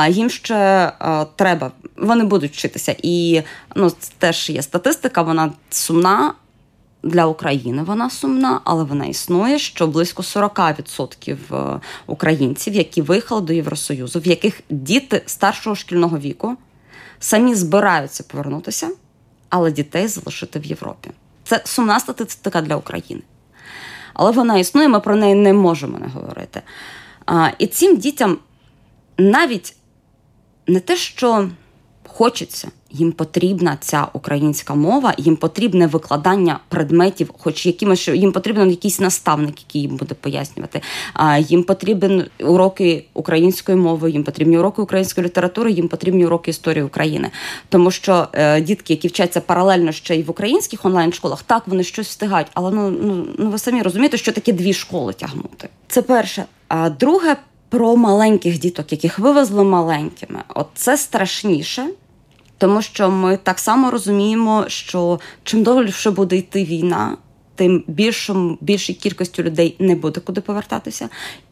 їм 0.09 0.29
ще 0.29 0.91
треба, 1.35 1.71
вони 1.97 2.23
будуть 2.23 2.51
вчитися. 2.51 2.95
І 3.03 3.41
ну, 3.75 3.91
теж 4.17 4.49
є 4.49 4.61
статистика, 4.61 5.21
вона 5.21 5.51
сумна. 5.69 6.33
Для 7.03 7.25
України 7.25 7.83
вона 7.83 8.09
сумна, 8.09 8.61
але 8.63 8.83
вона 8.83 9.05
існує, 9.05 9.59
що 9.59 9.87
близько 9.87 10.21
40% 10.21 11.37
е, 11.75 11.79
українців, 12.07 12.73
які 12.73 13.01
виїхали 13.01 13.41
до 13.41 13.53
Євросоюзу, 13.53 14.19
в 14.19 14.27
яких 14.27 14.61
діти 14.69 15.21
старшого 15.25 15.75
шкільного 15.75 16.17
віку 16.17 16.57
самі 17.19 17.55
збираються 17.55 18.23
повернутися, 18.23 18.89
але 19.49 19.71
дітей 19.71 20.07
залишити 20.07 20.59
в 20.59 20.65
Європі. 20.65 21.09
Це 21.49 21.61
сумна 21.65 21.99
статистика 21.99 22.61
для 22.61 22.75
України. 22.75 23.21
Але 24.13 24.31
вона 24.31 24.57
існує, 24.57 24.87
ми 24.87 24.99
про 24.99 25.15
неї 25.15 25.35
не 25.35 25.53
можемо 25.53 25.99
не 25.99 26.07
говорити. 26.07 26.61
А, 27.25 27.49
І 27.57 27.67
цим 27.67 27.97
дітям 27.97 28.37
навіть 29.17 29.75
не 30.67 30.79
те, 30.79 30.95
що 30.95 31.49
хочеться, 32.07 32.67
їм 32.91 33.11
потрібна 33.11 33.77
ця 33.81 34.07
українська 34.13 34.75
мова, 34.75 35.13
їм 35.17 35.35
потрібне 35.35 35.87
викладання 35.87 36.59
предметів, 36.69 37.31
хоч 37.37 37.65
якимось 37.65 38.07
їм 38.07 38.31
потрібен 38.31 38.69
якийсь 38.69 38.99
наставник, 38.99 39.55
який 39.61 39.81
їм 39.81 39.95
буде 39.95 40.15
пояснювати. 40.15 40.81
А 41.13 41.37
їм 41.37 41.63
потрібен 41.63 42.25
уроки 42.39 43.05
української 43.13 43.77
мови, 43.77 44.11
їм 44.11 44.23
потрібні 44.23 44.57
уроки 44.57 44.81
української 44.81 45.27
літератури, 45.27 45.71
їм 45.71 45.87
потрібні 45.87 46.25
уроки 46.25 46.51
історії 46.51 46.83
України. 46.83 47.31
Тому 47.69 47.91
що 47.91 48.27
е, 48.33 48.61
дітки, 48.61 48.93
які 48.93 49.07
вчаться 49.07 49.41
паралельно 49.41 49.91
ще 49.91 50.15
й 50.15 50.23
в 50.23 50.31
українських 50.31 50.85
онлайн-школах, 50.85 51.43
так 51.43 51.67
вони 51.67 51.83
щось 51.83 52.07
встигають, 52.07 52.47
але 52.53 52.71
ну 52.71 52.89
ну 52.89 53.25
ну 53.37 53.49
ви 53.49 53.59
самі 53.59 53.81
розумієте, 53.81 54.17
що 54.17 54.31
таке 54.31 54.53
дві 54.53 54.73
школи 54.73 55.13
тягнути. 55.13 55.69
Це 55.87 56.01
перше. 56.01 56.45
А 56.67 56.89
друге. 56.89 57.35
Про 57.71 57.95
маленьких 57.95 58.59
діток, 58.59 58.91
яких 58.91 59.19
вивезли 59.19 59.63
маленькими, 59.63 60.39
от 60.55 60.67
це 60.75 60.97
страшніше, 60.97 61.85
тому 62.59 62.81
що 62.81 63.09
ми 63.09 63.37
так 63.37 63.59
само 63.59 63.91
розуміємо, 63.91 64.65
що 64.67 65.19
чим 65.43 65.63
довше 65.63 66.11
буде 66.11 66.37
йти 66.37 66.63
війна, 66.63 67.17
тим 67.55 67.83
більшим, 67.87 68.57
більшій 68.61 68.93
кількістю 68.93 69.43
людей 69.43 69.75
не 69.79 69.95
буде 69.95 70.19
куди 70.19 70.41
повертатися, 70.41 71.09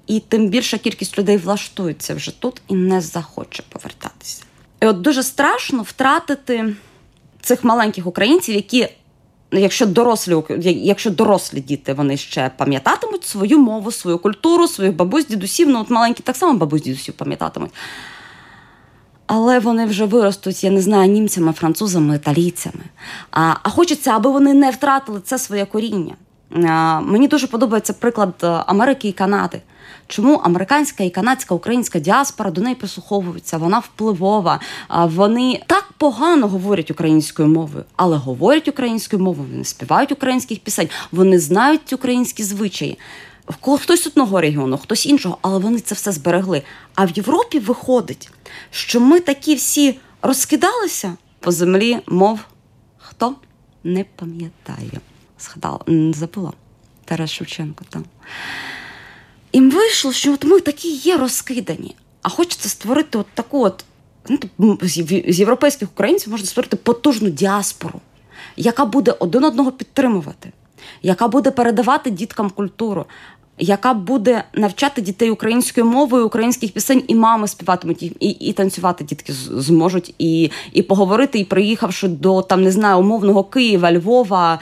і 0.08 0.20
тим 0.20 0.48
більша 0.48 0.78
кількість 0.78 1.17
людей 1.17 1.38
влаштується 1.38 2.15
вже 2.15 2.41
тут 2.41 2.62
і 2.67 2.76
не 2.76 3.02
захоче 3.02 3.63
повертатися. 3.70 4.43
І 4.82 4.86
от 4.86 5.02
дуже 5.02 5.24
страшно 5.24 5.84
втратити 5.84 6.76
цих 7.41 7.63
маленьких 7.63 8.08
українців, 8.08 8.56
які. 8.56 8.88
Якщо 9.52 9.86
дорослі 9.86 10.43
якщо 10.65 11.10
дорослі 11.10 11.62
діти 11.62 11.93
вони 11.93 12.17
ще 12.17 12.52
пам'ятатимуть 12.58 13.26
свою 13.26 13.60
мову, 13.60 13.91
свою 13.91 14.17
культуру, 14.17 14.67
своїх 14.67 14.96
бабусь, 14.96 15.28
дідусів, 15.28 15.70
ну 15.70 15.82
от 15.82 15.89
маленькі 15.89 16.24
так 16.24 16.36
само 16.36 16.58
бабусь, 16.58 16.82
дідусів 16.82 17.13
пам'ятатимуть 17.13 17.72
але 19.28 19.60
вони 19.60 19.86
вже 19.86 20.06
виростуть, 20.06 20.63
я 20.63 20.72
не 20.72 20.82
знаю, 20.82 21.12
німцями, 21.12 21.54
французами, 21.54 22.16
італійцями. 22.16 22.84
А 23.32 23.54
а 23.63 23.70
хочеться, 23.70 24.12
аби 24.12 24.32
вони 24.32 24.54
не 24.54 24.72
втратили 24.72 25.22
це 25.24 25.38
своє 25.38 25.66
коріння. 25.66 26.13
А, 26.68 27.02
Мені 27.02 27.28
дуже 27.28 27.48
подобається 27.48 27.94
приклад 27.94 28.34
е, 28.44 28.48
Америки 28.48 29.08
і 29.08 29.12
Канади. 29.12 29.62
Чому 30.08 30.36
американська 30.36 31.04
і 31.04 31.10
канадська 31.10 31.56
українська 31.56 32.00
діаспора 32.00 32.52
до 32.52 32.62
неї 32.62 32.76
прислуховуються? 32.76 33.58
Вона 33.58 33.80
впливова. 33.80 34.60
Вони 34.90 35.63
так 35.68 35.90
погано 35.98 36.48
говорять 36.48 36.92
українською 36.92 37.48
мовою, 37.48 37.86
але 37.96 38.18
говорять 38.18 38.68
українською 38.68 39.24
мовою, 39.24 39.50
вони 39.52 39.63
співають 39.63 40.12
українських 40.12 40.60
пісень, 40.60 40.90
вони 41.12 41.40
знають 41.40 41.94
українські 41.94 42.44
звичаї. 42.44 42.98
Хтось 43.80 44.08
одного 44.08 44.42
регіону, 44.42 44.78
хтось 44.78 45.06
іншого, 45.06 45.38
але 45.42 45.60
вони 45.60 45.80
це 45.80 45.96
все 45.96 46.12
зберегли. 46.12 46.62
А 46.96 47.06
в 47.06 47.10
Європі 47.10 47.60
виходить, 47.60 48.30
що 48.72 49.00
ми 49.00 49.20
такі 49.20 49.56
всі 49.56 50.00
розкидалися 50.22 51.17
по 51.39 51.52
землі, 51.52 52.00
мов 52.08 52.39
хто 52.98 53.36
не 53.84 54.06
пам'ятаю. 54.15 55.02
Згадала, 55.39 55.80
забула 56.13 56.54
Тарас 57.06 57.32
Шевченко 57.32 57.86
там. 57.89 58.06
І 59.52 59.62
вийшло, 59.62 60.12
що 60.12 60.34
от 60.34 60.43
ми 60.43 60.60
такі 60.60 60.89
є 60.89 61.17
розкидані, 61.17 61.96
а 62.22 62.30
хочеться 62.30 62.70
створити 62.70 63.17
от 63.17 63.28
таку 63.34 63.63
от. 63.63 63.86
Ну, 64.58 64.80
з 64.82 65.39
європейських 65.39 65.89
українців 65.91 66.32
можна 66.32 66.48
створити 66.48 66.78
потужну 66.78 67.30
діаспору, 67.30 68.02
яка 68.56 68.86
буде 68.86 69.12
один 69.12 69.43
одного 69.43 69.72
підтримувати, 69.72 70.52
яка 71.02 71.28
буде 71.28 71.52
передавати 71.52 72.10
діткам 72.10 72.50
культуру, 72.50 73.06
яка 73.58 73.93
буде 73.93 74.43
навчати 74.54 75.02
дітей 75.02 75.32
українською 75.32 75.86
мовою, 75.86 76.26
українських 76.26 76.72
пісень, 76.72 77.04
і 77.08 77.15
мами 77.15 77.48
співатимуть 77.48 78.04
і 78.04 78.06
і, 78.20 78.30
і 78.30 78.54
танцювати 78.54 79.04
дітки 79.04 79.34
зможуть, 79.34 80.15
і 80.20 80.52
і 80.74 80.82
поговорити, 80.82 81.39
і 81.39 81.46
приїхавши 81.46 82.08
до 82.08 82.41
там 82.41 82.63
не 82.63 82.72
знаю 82.72 83.00
умовного 83.00 83.43
Києва, 83.43 83.93
Львова, 83.93 84.60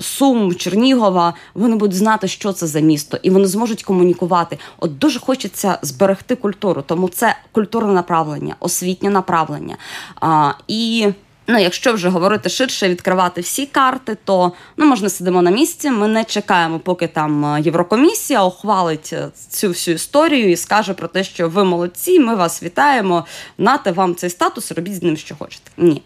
Сум, 0.00 0.54
Чернігова, 0.54 1.34
вони 1.54 1.76
будуть 1.76 1.96
знати, 1.96 2.28
що 2.28 2.52
це 2.52 2.66
за 2.66 2.80
місто, 2.80 3.18
і 3.22 3.30
вони 3.30 3.46
зможуть 3.46 3.82
комунікувати. 3.82 4.58
От 4.78 4.98
дуже 4.98 5.20
хочеться 5.20 5.78
зберегти 5.82 6.36
культуру, 6.36 6.82
тому 6.86 7.08
це 7.08 7.36
культурне 7.52 7.92
направлення, 7.92 8.56
освітнє 8.60 9.10
направлення. 9.10 9.76
А, 10.20 10.52
І 10.68 11.08
Ну, 11.50 11.58
якщо 11.58 11.92
вже 11.92 12.08
говорити 12.08 12.48
ширше, 12.48 12.88
відкривати 12.88 13.40
всі 13.40 13.66
карти, 13.66 14.16
то 14.24 14.52
ну 14.76 14.86
ми 14.86 14.96
ж 14.96 15.08
сидимо 15.08 15.42
на 15.42 15.50
місці. 15.50 15.90
Ми 15.90 16.08
не 16.08 16.24
чекаємо, 16.24 16.78
поки 16.78 17.06
там 17.06 17.44
е, 17.44 17.60
Єврокомісія 17.60 18.44
ухвалить 18.44 19.10
е, 19.12 19.28
цю 19.48 19.68
всю 19.68 19.94
історію 19.94 20.50
і 20.50 20.56
скаже 20.56 20.94
про 20.94 21.08
те, 21.08 21.24
що 21.24 21.48
ви 21.48 21.64
молодці, 21.64 22.20
ми 22.20 22.34
вас 22.34 22.62
вітаємо. 22.62 23.26
Нате 23.58 23.92
вам 23.92 24.14
цей 24.14 24.30
статус, 24.30 24.72
робіть 24.72 24.94
з 24.94 25.02
ним, 25.02 25.16
що 25.16 25.36
хочете. 25.36 25.70
Ні. 25.76 26.02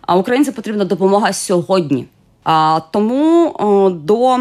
А 0.00 0.16
українцям 0.16 0.54
потрібна 0.54 0.84
допомога 0.84 1.32
сьогодні. 1.32 2.06
А 2.44 2.80
тому 2.90 3.56
о, 3.58 3.90
до 3.90 4.38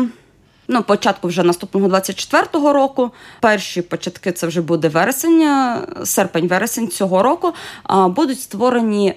ну, 0.67 0.83
початку 0.83 1.27
вже 1.27 1.43
наступного 1.43 1.87
24-го 1.87 2.73
року. 2.73 3.11
Перші 3.39 3.81
початки 3.81 4.31
це 4.31 4.47
вже 4.47 4.61
буде 4.61 4.89
вересень, 4.89 5.41
е, 5.41 5.81
серпень-вересень 5.99 6.87
цього 6.87 7.23
року. 7.23 7.53
А, 7.83 8.07
Будуть 8.07 8.41
створені 8.41 9.15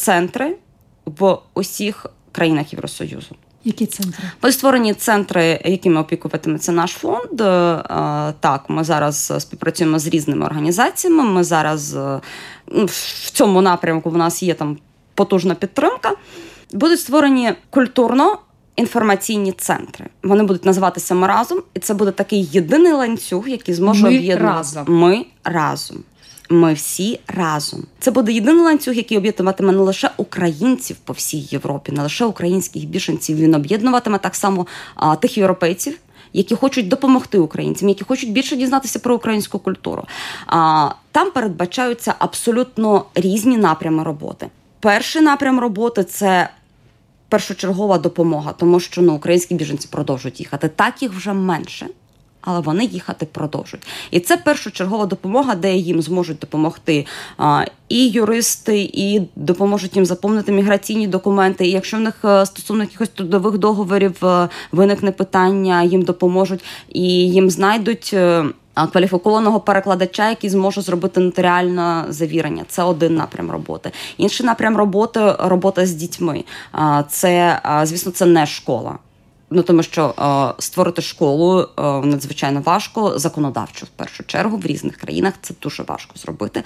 центри 0.00 0.56
в 1.06 1.38
усіх 1.54 2.06
країнах 2.32 2.72
Євросоюзу. 2.72 3.36
Які 3.64 3.86
центри? 3.86 4.24
Були 4.42 4.52
створені 4.52 4.94
центри, 4.94 5.60
якими 5.64 6.00
опікуватиметься 6.00 6.72
наш 6.72 6.90
фонд. 6.90 7.40
Е, 7.40 8.34
так, 8.40 8.64
ми 8.68 8.84
зараз 8.84 9.32
співпрацюємо 9.38 9.98
з 9.98 10.06
різними 10.06 10.46
організаціями. 10.46 11.24
Ми 11.24 11.44
зараз 11.44 11.94
е, 11.94 12.20
ну, 12.66 12.84
в 12.84 13.30
цьому 13.30 13.62
напрямку 13.62 14.10
в 14.10 14.16
нас 14.16 14.42
є 14.42 14.54
там 14.54 14.78
потужна 15.14 15.54
підтримка. 15.54 16.12
Будуть 16.72 17.00
створені 17.00 17.52
культурно. 17.70 18.38
Інформаційні 18.76 19.52
центри 19.52 20.06
вони 20.22 20.42
будуть 20.42 20.64
називатися 20.64 21.14
ми 21.14 21.26
разом, 21.26 21.62
і 21.74 21.78
це 21.78 21.94
буде 21.94 22.10
такий 22.10 22.48
єдиний 22.52 22.92
ланцюг, 22.92 23.48
який 23.48 23.74
зможе 23.74 24.06
об'єднати 24.06 24.78
Ми 24.86 25.26
разом 25.44 25.96
ми 25.96 26.04
всі 26.50 27.20
разом. 27.28 27.84
Це 27.98 28.10
буде 28.10 28.32
єдиний 28.32 28.64
ланцюг, 28.64 28.94
який 28.94 29.18
об'єднуватиме 29.18 29.72
не 29.72 29.78
лише 29.78 30.10
українців 30.16 30.96
по 31.04 31.12
всій 31.12 31.38
Європі, 31.38 31.92
не 31.92 32.02
лише 32.02 32.24
українських 32.24 32.84
біженців. 32.84 33.36
Він 33.36 33.54
об'єднуватиме 33.54 34.18
так 34.18 34.34
само 34.34 34.66
а, 34.94 35.16
тих 35.16 35.38
європейців. 35.38 35.98
Які 36.32 36.54
хочуть 36.54 36.88
допомогти 36.88 37.38
українцям, 37.38 37.88
які 37.88 38.04
хочуть 38.04 38.32
більше 38.32 38.56
дізнатися 38.56 38.98
про 38.98 39.14
українську 39.14 39.58
культуру, 39.58 40.04
а 40.46 40.88
там 41.12 41.30
передбачаються 41.30 42.14
абсолютно 42.18 43.04
різні 43.14 43.56
напрями 43.56 44.04
роботи. 44.04 44.46
Перший 44.80 45.22
напрям 45.22 45.60
роботи 45.60 46.04
це 46.04 46.48
першочергова 47.28 47.98
допомога, 47.98 48.52
тому 48.52 48.80
що 48.80 49.02
ну, 49.02 49.14
українські 49.14 49.54
біженці 49.54 49.88
продовжують 49.90 50.40
їхати. 50.40 50.68
Так 50.68 51.02
їх 51.02 51.12
вже 51.12 51.32
менше, 51.32 51.86
але 52.40 52.60
вони 52.60 52.84
їхати 52.84 53.26
продовжують. 53.26 53.86
І 54.10 54.20
це 54.20 54.36
першочергова 54.36 55.06
допомога, 55.06 55.54
де 55.54 55.74
їм 55.74 56.02
зможуть 56.02 56.38
допомогти 56.38 57.06
а, 57.38 57.64
і 57.88 58.08
юристи, 58.08 58.90
і 58.92 59.22
допоможуть 59.36 59.96
їм 59.96 60.06
заповнити 60.06 60.52
міграційні 60.52 61.06
документи. 61.06 61.66
І 61.66 61.70
якщо 61.70 61.96
в 61.96 62.00
них 62.00 62.14
е, 62.24 62.46
стосовно 62.46 62.82
якихось 62.82 63.08
трудових 63.08 63.58
договорів 63.58 64.24
е, 64.24 64.48
виникне 64.72 65.12
питання, 65.12 65.82
їм 65.82 66.02
допоможуть 66.02 66.64
і 66.88 67.02
їм 67.08 67.50
знайдуть. 67.50 68.10
Е, 68.14 68.44
кваліфікованого 68.92 69.60
перекладача, 69.60 70.28
який 70.28 70.50
зможе 70.50 70.80
зробити 70.82 71.20
нотаріальне 71.20 72.04
завірення. 72.08 72.64
Це 72.68 72.82
один 72.82 73.14
напрям 73.14 73.50
роботи. 73.50 73.90
Інший 74.18 74.46
напрям 74.46 74.76
роботи 74.76 75.34
робота 75.38 75.86
з 75.86 75.92
дітьми. 75.92 76.44
Це, 77.08 77.60
звісно, 77.84 78.12
це 78.12 78.26
не 78.26 78.46
школа. 78.46 78.98
Ну 79.52 79.62
тому 79.62 79.82
що 79.82 80.14
е, 80.58 80.62
створити 80.62 81.02
школу 81.02 81.60
е, 81.60 81.82
надзвичайно 81.82 82.60
важко, 82.60 83.18
законодавчо 83.18 83.86
в 83.86 83.88
першу 83.88 84.24
чергу 84.24 84.56
в 84.56 84.66
різних 84.66 84.96
країнах 84.96 85.34
це 85.42 85.54
дуже 85.62 85.82
важко 85.82 86.12
зробити. 86.18 86.62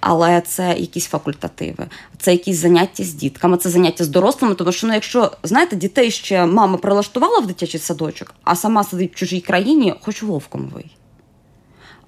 Але 0.00 0.40
це 0.40 0.74
якісь 0.78 1.06
факультативи, 1.06 1.86
це 2.18 2.32
якісь 2.32 2.56
заняття 2.56 3.04
з 3.04 3.14
дітками, 3.14 3.56
це 3.56 3.70
заняття 3.70 4.04
з 4.04 4.08
дорослими. 4.08 4.54
Тому 4.54 4.72
що 4.72 4.86
ну, 4.86 4.94
якщо 4.94 5.30
знаєте, 5.42 5.76
дітей 5.76 6.10
ще 6.10 6.46
мама 6.46 6.76
прилаштувала 6.76 7.38
в 7.38 7.46
дитячий 7.46 7.80
садочок, 7.80 8.34
а 8.44 8.56
сама 8.56 8.84
сидить 8.84 9.12
в 9.12 9.14
чужій 9.14 9.40
країні, 9.40 9.94
хоч 10.00 10.22
вовком 10.22 10.72
вий. 10.74 10.96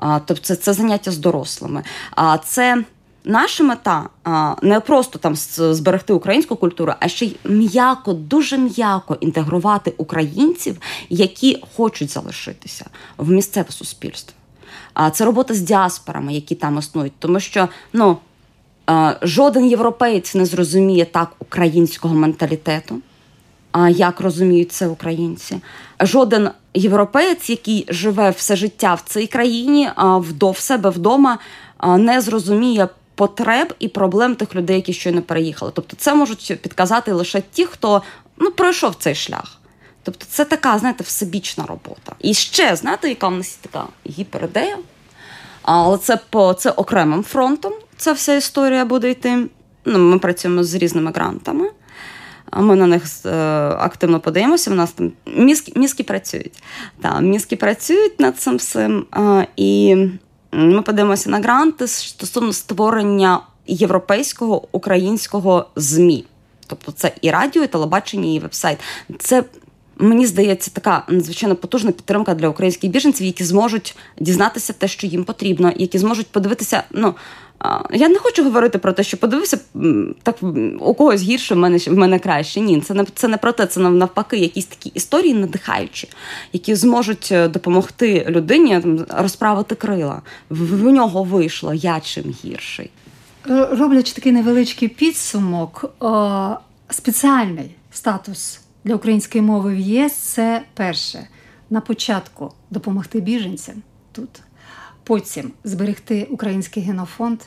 Тобто 0.00 0.44
це, 0.44 0.57
це 0.57 0.72
заняття 0.72 1.11
з 1.11 1.18
дорослими. 1.18 1.83
А 2.11 2.38
це 2.38 2.85
наша 3.26 3.64
мета 3.64 4.08
не 4.62 4.80
просто 4.80 5.18
там 5.18 5.36
зберегти 5.36 6.12
українську 6.12 6.56
культуру, 6.56 6.92
а 7.00 7.08
ще 7.08 7.26
й 7.26 7.36
м'яко, 7.44 8.12
дуже 8.12 8.58
м'яко 8.58 9.16
інтегрувати 9.20 9.92
українців, 9.96 10.78
які 11.08 11.62
хочуть 11.76 12.10
залишитися 12.10 12.86
в 13.16 13.30
місцеве 13.30 13.70
суспільство. 13.70 14.34
А 14.94 15.10
це 15.10 15.24
робота 15.24 15.54
з 15.54 15.60
діаспорами, 15.60 16.34
які 16.34 16.54
там 16.54 16.78
існують, 16.78 17.12
тому 17.18 17.40
що 17.40 17.68
ну. 17.92 18.16
Жоден 19.22 19.66
європеєць 19.66 20.34
не 20.34 20.46
зрозуміє 20.46 21.04
так 21.04 21.32
українського 21.38 22.14
менталітету, 22.14 22.98
як 23.90 24.20
розуміють 24.20 24.72
це 24.72 24.88
українці. 24.88 25.60
Жоден 26.00 26.50
європеєць, 26.74 27.50
який 27.50 27.86
живе 27.88 28.30
все 28.30 28.56
життя 28.56 28.94
в 28.94 29.00
цій 29.00 29.26
країні, 29.26 29.90
в 29.96 30.56
себе 30.56 30.90
вдома, 30.90 31.38
не 31.98 32.20
зрозуміє 32.20 32.88
потреб 33.16 33.74
і 33.79 33.88
проблем 33.88 34.35
тих 34.35 34.55
людей, 34.55 34.76
які 34.76 34.92
щойно 34.92 35.22
переїхали. 35.22 35.72
Тобто, 35.74 35.96
це 35.96 36.14
можуть 36.14 36.59
підказати 36.62 37.12
лише 37.12 37.42
ті, 37.52 37.66
хто 37.66 38.02
ну 38.37 38.50
пройшов 38.50 38.94
цей 38.94 39.14
шлях. 39.14 39.59
Тобто, 40.02 40.26
це 40.29 40.44
така, 40.44 40.79
знаєте, 40.79 41.05
всебічна 41.05 41.66
робота. 41.66 42.12
І 42.20 42.35
ще, 42.35 42.76
знаєте, 42.76 43.09
яка 43.09 43.29
в 43.29 43.33
нас 43.33 43.55
така 43.55 43.87
гіперідея, 44.07 44.79
але 45.62 45.98
це 45.98 46.18
по 46.31 46.55
це 46.55 46.70
окремим 46.70 47.24
фронтом. 47.24 47.72
Ця 47.96 48.12
вся 48.12 48.35
історія 48.35 48.85
буде 48.85 49.11
йти. 49.11 49.46
Ну, 49.85 49.98
Ми 49.98 50.18
працюємо 50.18 50.64
з 50.64 50.74
різними 50.74 51.12
грантами. 51.14 51.70
Ми 52.52 52.76
на 52.76 52.87
них 52.87 53.02
е, 53.26 53.31
активно 53.79 54.20
подаємося. 54.20 54.70
У 54.70 54.74
нас 54.74 54.92
там 54.92 55.12
мізки, 55.26 55.72
мізки 55.76 56.02
працюють. 56.02 56.62
Так, 57.02 57.20
мізки 57.20 57.57
працюють 57.57 58.20
над 58.20 58.38
цим 58.38 58.57
всім. 58.57 59.07
І 59.57 59.96
ми 60.56 60.82
подивимося 60.82 61.30
на 61.30 61.38
гранти 61.38 61.88
стосовно 61.88 62.52
створення 62.52 63.40
європейського 63.66 64.68
українського 64.72 65.66
ЗМІ. 65.76 66.24
Тобто 66.66 66.92
це 66.92 67.12
і 67.20 67.30
радіо, 67.30 67.62
і 67.62 67.66
телебачення, 67.66 68.34
і 68.34 68.38
вебсайт. 68.38 68.78
Це 69.18 69.44
мені 69.98 70.26
здається 70.26 70.70
така 70.70 71.04
надзвичайно 71.09 71.56
потужна 71.56 71.92
підтримка 71.92 72.35
для 72.35 72.48
українських 72.48 72.90
біженців, 72.90 73.26
які 73.26 73.44
зможуть 73.44 73.96
дізнатися 74.20 74.72
те, 74.72 74.88
що 74.88 75.06
їм 75.06 75.24
потрібно, 75.24 75.72
які 75.76 75.98
зможуть 75.98 76.26
подивитися. 76.26 76.82
ну, 76.90 77.14
я 77.92 78.09
не 78.09 78.18
хочу 78.18 78.44
говорити 78.44 78.78
про 78.78 78.92
те, 78.92 79.02
що 79.02 79.16
подивився 79.16 79.59
так 80.22 80.37
у 80.80 80.94
когось 80.94 81.22
гірше, 81.22 81.54
в 81.54 81.59
мене 81.59 81.78
в 81.78 81.96
мене 81.96 82.18
краще. 82.18 82.61
Ні, 82.61 82.80
це 82.80 82.94
не 82.94 83.04
це 83.14 83.28
не 83.28 83.37
про 83.37 83.52
те, 83.52 83.66
це 83.66 83.80
навпаки, 83.80 84.37
якісь 84.37 84.66
такі 84.66 84.88
історії 84.94 85.35
надихаючі, 85.35 86.09
які 86.52 86.74
зможуть 86.74 87.28
е, 87.32 87.48
допомогти 87.48 88.26
людині 88.28 88.80
там, 88.80 89.06
розправити 89.09 89.74
крила. 89.74 90.22
В, 90.50 90.82
в 90.82 90.90
нього 90.90 91.24
вийшло 91.24 91.74
я 91.74 92.00
чим 92.00 92.35
гірший. 92.44 92.90
Роблячи 93.48 94.12
такий 94.12 94.32
невеличкий 94.32 94.88
підсумок, 94.88 95.85
спеціальний 96.90 97.70
статус 97.92 98.61
для 98.87 98.94
української 98.94 99.42
мови 99.42 99.75
в 99.75 99.79
ЄС 99.79 100.12
це 100.12 100.64
перше 100.75 101.29
на 101.70 101.81
початку 101.81 102.53
допомогти 102.70 103.20
біженцям 103.20 103.83
тут. 104.12 104.29
Потім 105.03 105.53
зберегти 105.64 106.25
український 106.31 106.83
генофонд, 106.83 107.40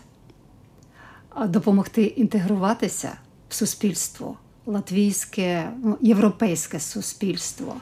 допомогти 1.46 2.04
інтегруватися 2.04 3.12
в 3.50 3.54
суспільство, 3.54 4.38
латвійське, 4.66 5.72
ну, 5.84 5.98
європейське 6.02 6.80
суспільство. 6.80 7.76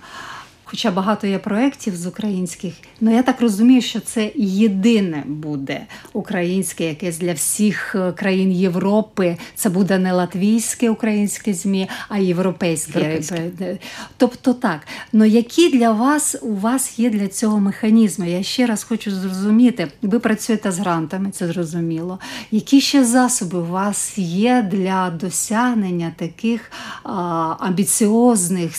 Хоча 0.69 0.91
багато 0.91 1.27
є 1.27 1.39
проєктів 1.39 1.95
з 1.95 2.05
українських, 2.07 2.73
але 3.01 3.13
я 3.13 3.23
так 3.23 3.41
розумію, 3.41 3.81
що 3.81 3.99
це 3.99 4.31
єдине 4.35 5.23
буде 5.27 5.81
українське, 6.13 6.85
якесь 6.85 7.17
для 7.17 7.33
всіх 7.33 7.95
е, 7.95 8.11
країн 8.11 8.51
Європи. 8.51 9.37
Це 9.55 9.69
буде 9.69 9.97
не 9.97 10.13
латвійське 10.13 10.89
українське 10.89 11.53
змі, 11.53 11.89
а 12.09 12.17
європейське. 12.17 12.99
європейське. 12.99 13.77
Тобто 14.17 14.53
так. 14.53 14.87
Ну 15.13 15.25
які 15.25 15.77
для 15.77 15.91
вас 15.91 16.35
у 16.41 16.55
вас 16.55 16.99
є 16.99 17.09
для 17.09 17.27
цього 17.27 17.59
механізми? 17.59 18.29
Я 18.29 18.43
ще 18.43 18.65
раз 18.65 18.83
хочу 18.83 19.11
зрозуміти, 19.11 19.87
ви 20.01 20.19
працюєте 20.19 20.71
з 20.71 20.79
грантами, 20.79 21.31
це 21.31 21.47
зрозуміло. 21.47 22.19
Які 22.51 22.81
ще 22.81 23.05
засоби 23.05 23.59
у 23.59 23.65
вас 23.65 24.17
є 24.17 24.69
для 24.71 25.09
досягнення 25.09 26.13
таких 26.17 26.71
а, 27.03 27.13
амбіціозних? 27.59 28.71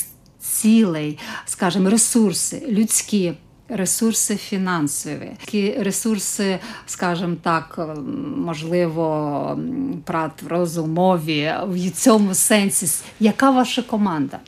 Цілей, 0.49 1.19
скажімо, 1.47 1.91
ресурси 1.91 2.63
людські. 2.69 3.33
Ресурси 3.71 4.37
фінансові, 4.37 5.31
які 5.41 5.73
ресурси, 5.83 6.59
скажімо 6.87 7.37
так, 7.43 7.91
можливо, 8.37 9.59
прат 10.05 10.43
розумові 10.49 11.55
в 11.67 11.91
цьому 11.91 12.35
сенсі. 12.35 13.05
Яка 13.21 13.51
ваша 13.51 13.83
команда? 13.83 14.39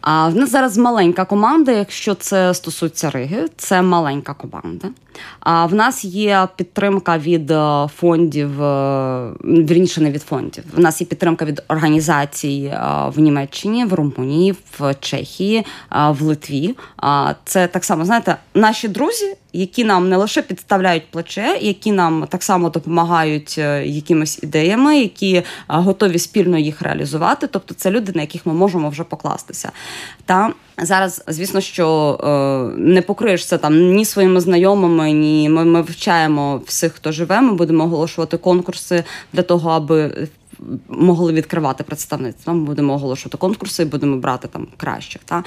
А 0.00 0.28
в 0.28 0.36
нас 0.36 0.50
зараз 0.50 0.78
маленька 0.78 1.24
команда. 1.24 1.72
Якщо 1.72 2.14
це 2.14 2.54
стосується 2.54 3.10
Риги, 3.10 3.46
це 3.56 3.82
маленька 3.82 4.34
команда. 4.34 4.88
А 5.40 5.66
в 5.66 5.74
нас 5.74 6.04
є 6.04 6.48
підтримка 6.56 7.18
від 7.18 7.50
е, 7.50 7.88
фондів, 7.96 8.62
е, 8.62 9.32
вірніше 9.44 10.00
не 10.00 10.10
від 10.10 10.22
фондів. 10.22 10.64
В 10.76 10.80
нас 10.80 11.00
є 11.00 11.06
підтримка 11.06 11.44
від 11.44 11.62
організацій 11.68 12.72
е, 12.74 12.80
в 13.14 13.20
Німеччині, 13.20 13.84
в 13.84 13.94
Румунії, 13.94 14.54
в 14.78 14.94
Чехії, 15.00 15.66
в 16.08 16.22
Литві. 16.22 16.76
Це 17.44 17.66
так 17.66 17.84
само, 17.84 18.04
знаєте, 18.04 18.36
наші 18.54 18.88
друзі, 18.88 19.36
які 19.52 19.84
нам 19.84 20.08
не 20.08 20.16
лише 20.16 20.42
підставляють 20.42 21.10
плече, 21.10 21.58
які 21.60 21.92
нам 21.92 22.26
так 22.28 22.42
само 22.42 22.70
допомагають 22.70 23.58
якимись 23.84 24.42
ідеями, 24.42 24.98
які 24.98 25.42
готові 25.68 26.18
спільно 26.18 26.58
їх 26.58 26.82
реалізувати. 26.82 27.46
Тобто, 27.46 27.74
це 27.74 27.90
люди, 27.90 28.12
на 28.14 28.20
яких 28.20 28.46
ми 28.46 28.52
можемо 28.52 28.90
вже 28.90 29.04
покластися. 29.04 29.72
Та 30.24 30.52
Зараз, 30.82 31.24
звісно, 31.28 31.60
що 31.60 32.18
е, 32.22 32.78
не 32.78 33.02
покриєшся 33.02 33.58
там 33.58 33.92
ні 33.92 34.04
своїми 34.04 34.40
знайомими, 34.40 35.12
ні 35.12 35.48
ми, 35.48 35.64
ми 35.64 35.82
вивчаємо 35.82 36.62
всіх, 36.66 36.92
хто 36.92 37.12
живе. 37.12 37.40
Ми 37.40 37.52
будемо 37.52 37.84
оголошувати 37.84 38.36
конкурси 38.36 39.04
для 39.32 39.42
того, 39.42 39.70
аби 39.70 40.28
могли 40.88 41.32
відкривати 41.32 41.84
представництво. 41.84 42.54
Ми 42.54 42.60
будемо 42.64 42.94
оголошувати 42.94 43.36
конкурси 43.36 43.82
і 43.82 43.86
будемо 43.86 44.16
брати 44.16 44.48
там 44.48 44.66
кращих. 44.76 45.22
Та 45.24 45.44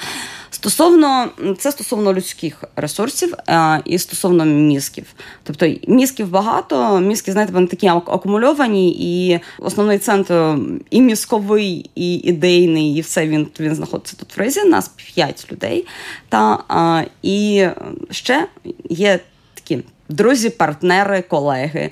стосовно 0.49 1.29
це 1.57 1.71
стосовно 1.71 2.13
людських 2.13 2.63
ресурсів 2.75 3.33
е, 3.47 3.81
і 3.85 3.97
стосовно 3.97 4.45
мізків. 4.45 5.05
Тобто 5.43 5.73
мізків 5.87 6.29
багато, 6.29 6.99
мізки, 6.99 7.31
знаєте, 7.31 7.53
вони 7.53 7.67
такі 7.67 7.87
акумульовані, 7.87 8.91
і 8.91 9.39
основний 9.59 9.99
центр 9.99 10.57
і 10.89 11.01
мізковий, 11.01 11.89
і 11.95 12.15
ідейний, 12.15 12.95
і 12.95 13.01
все 13.01 13.27
він 13.27 13.47
він 13.59 13.75
знаходиться 13.75 14.15
тут 14.17 14.37
в 14.37 14.39
Ризі. 14.39 14.63
Нас 14.63 14.87
п'ять 14.87 15.51
людей. 15.51 15.87
Та 16.29 16.63
е, 17.01 17.07
і 17.21 17.67
ще 18.11 18.47
є 18.89 19.19
такі 19.53 19.83
друзі, 20.11 20.49
партнери, 20.49 21.21
колеги, 21.21 21.91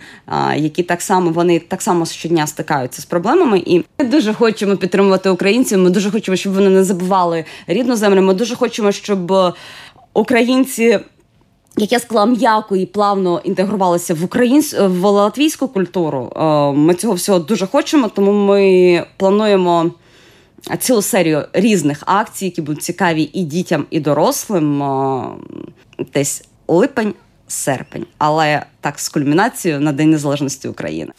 які 0.56 0.84
так 0.84 1.02
само 1.02 1.32
вони 1.32 1.60
так 1.60 1.82
само 1.82 2.06
щодня 2.06 2.48
стикаються 2.48 3.02
з 3.02 3.06
проблемами. 3.06 3.64
І 3.66 3.84
ми 4.00 4.06
дуже 4.06 4.34
хочемо 4.34 4.78
підтримувати 4.78 5.30
українців. 5.30 5.80
Ми 5.80 5.90
дуже 5.90 6.12
хочемо, 6.12 6.36
щоб 6.36 6.54
вони 6.54 6.70
не 6.70 6.84
забували 6.84 7.46
рідну 7.68 7.96
землю. 7.96 8.22
Ми 8.22 8.34
дуже 8.34 8.56
хочемо, 8.56 8.92
щоб 8.92 9.34
українці. 10.14 11.00
Як 11.78 11.92
я 11.92 12.00
сказала, 12.00 12.26
м'яко 12.26 12.76
і 12.76 12.86
плавно 12.86 13.42
інтегрувалися 13.44 14.14
в 14.14 14.24
українсь... 14.24 14.76
в 14.80 15.06
латвійську 15.06 15.68
культуру. 15.68 16.32
Ми 16.76 16.94
цього 16.94 17.14
всього 17.14 17.40
дуже 17.40 17.68
хочемо, 17.68 18.10
тому 18.10 18.32
ми 18.34 19.06
плануємо 19.18 19.92
цілу 20.80 21.02
серію 21.02 21.46
різних 21.54 22.04
акцій, 22.06 22.46
які 22.46 22.62
будуть 22.62 22.84
цікаві 22.84 23.30
і 23.34 23.44
дітям, 23.44 23.86
і 23.90 24.00
дорослим. 24.00 24.84
Десь 26.14 26.44
липень, 26.68 27.14
серпень, 27.50 28.06
але 28.18 28.66
так 28.82 29.00
з 29.00 29.10
кульмінацією 29.10 29.82
на 29.82 29.92
День 29.92 30.10
Незалежності 30.10 30.68
України. 30.68 31.12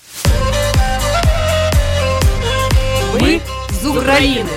Ми 3.20 3.40
з 3.82 3.86
України. 3.86 4.50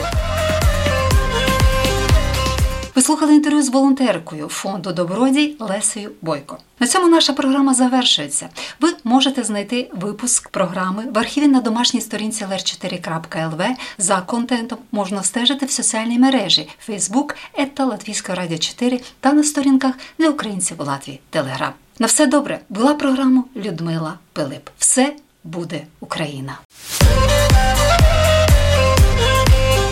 Ви 2.96 3.02
слухали 3.02 3.36
інтерв'ю 3.36 3.64
з 3.64 3.70
волонтеркою 3.70 4.48
фонду 4.48 4.94
Добродій 4.94 5.56
Лесею 5.60 6.12
Бойко. 6.22 6.58
На 6.80 6.88
цьому 6.88 7.08
наша 7.08 7.34
програма 7.34 7.74
завершується. 7.74 8.50
Ви 8.80 8.90
можете 9.04 9.44
знайти 9.44 9.90
випуск 9.94 10.50
програми 10.50 11.04
в 11.14 11.20
архіві 11.20 11.48
на 11.48 11.62
домашній 11.62 12.02
сторінці 12.02 12.46
ler4.lv. 12.46 13.70
За 13.98 14.22
контентом 14.22 14.78
можна 14.92 15.24
стежити 15.24 15.66
в 15.66 15.72
соціальній 15.72 16.20
мережі 16.20 16.70
Facebook, 16.90 17.36
ета 17.54 17.86
Латвійська 17.86 18.36
Радіо 18.36 18.58
4 18.58 19.00
та 19.20 19.34
на 19.34 19.44
сторінках 19.44 19.94
для 20.18 20.30
українців 20.30 20.78
у 20.80 20.84
Латвії 20.84 21.20
Телеграм. 21.30 21.74
На 22.00 22.08
все 22.08 22.26
добре 22.26 22.60
була 22.70 22.94
програма 22.94 23.44
Людмила 23.56 24.14
Пилип. 24.34 24.70
Все 24.78 25.14
буде 25.44 25.82
Україна. 26.00 26.60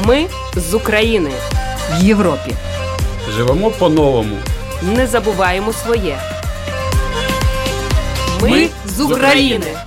Ми 0.06 0.28
з 0.56 0.74
України. 0.74 1.32
В 1.92 2.04
Європі. 2.04 2.56
Живемо 3.38 3.72
по-новому. 3.72 4.36
Не 4.82 5.08
забуваємо 5.08 5.74
своє. 5.74 6.18
Ми 8.42 8.68
з 8.86 9.00
України. 9.02 9.78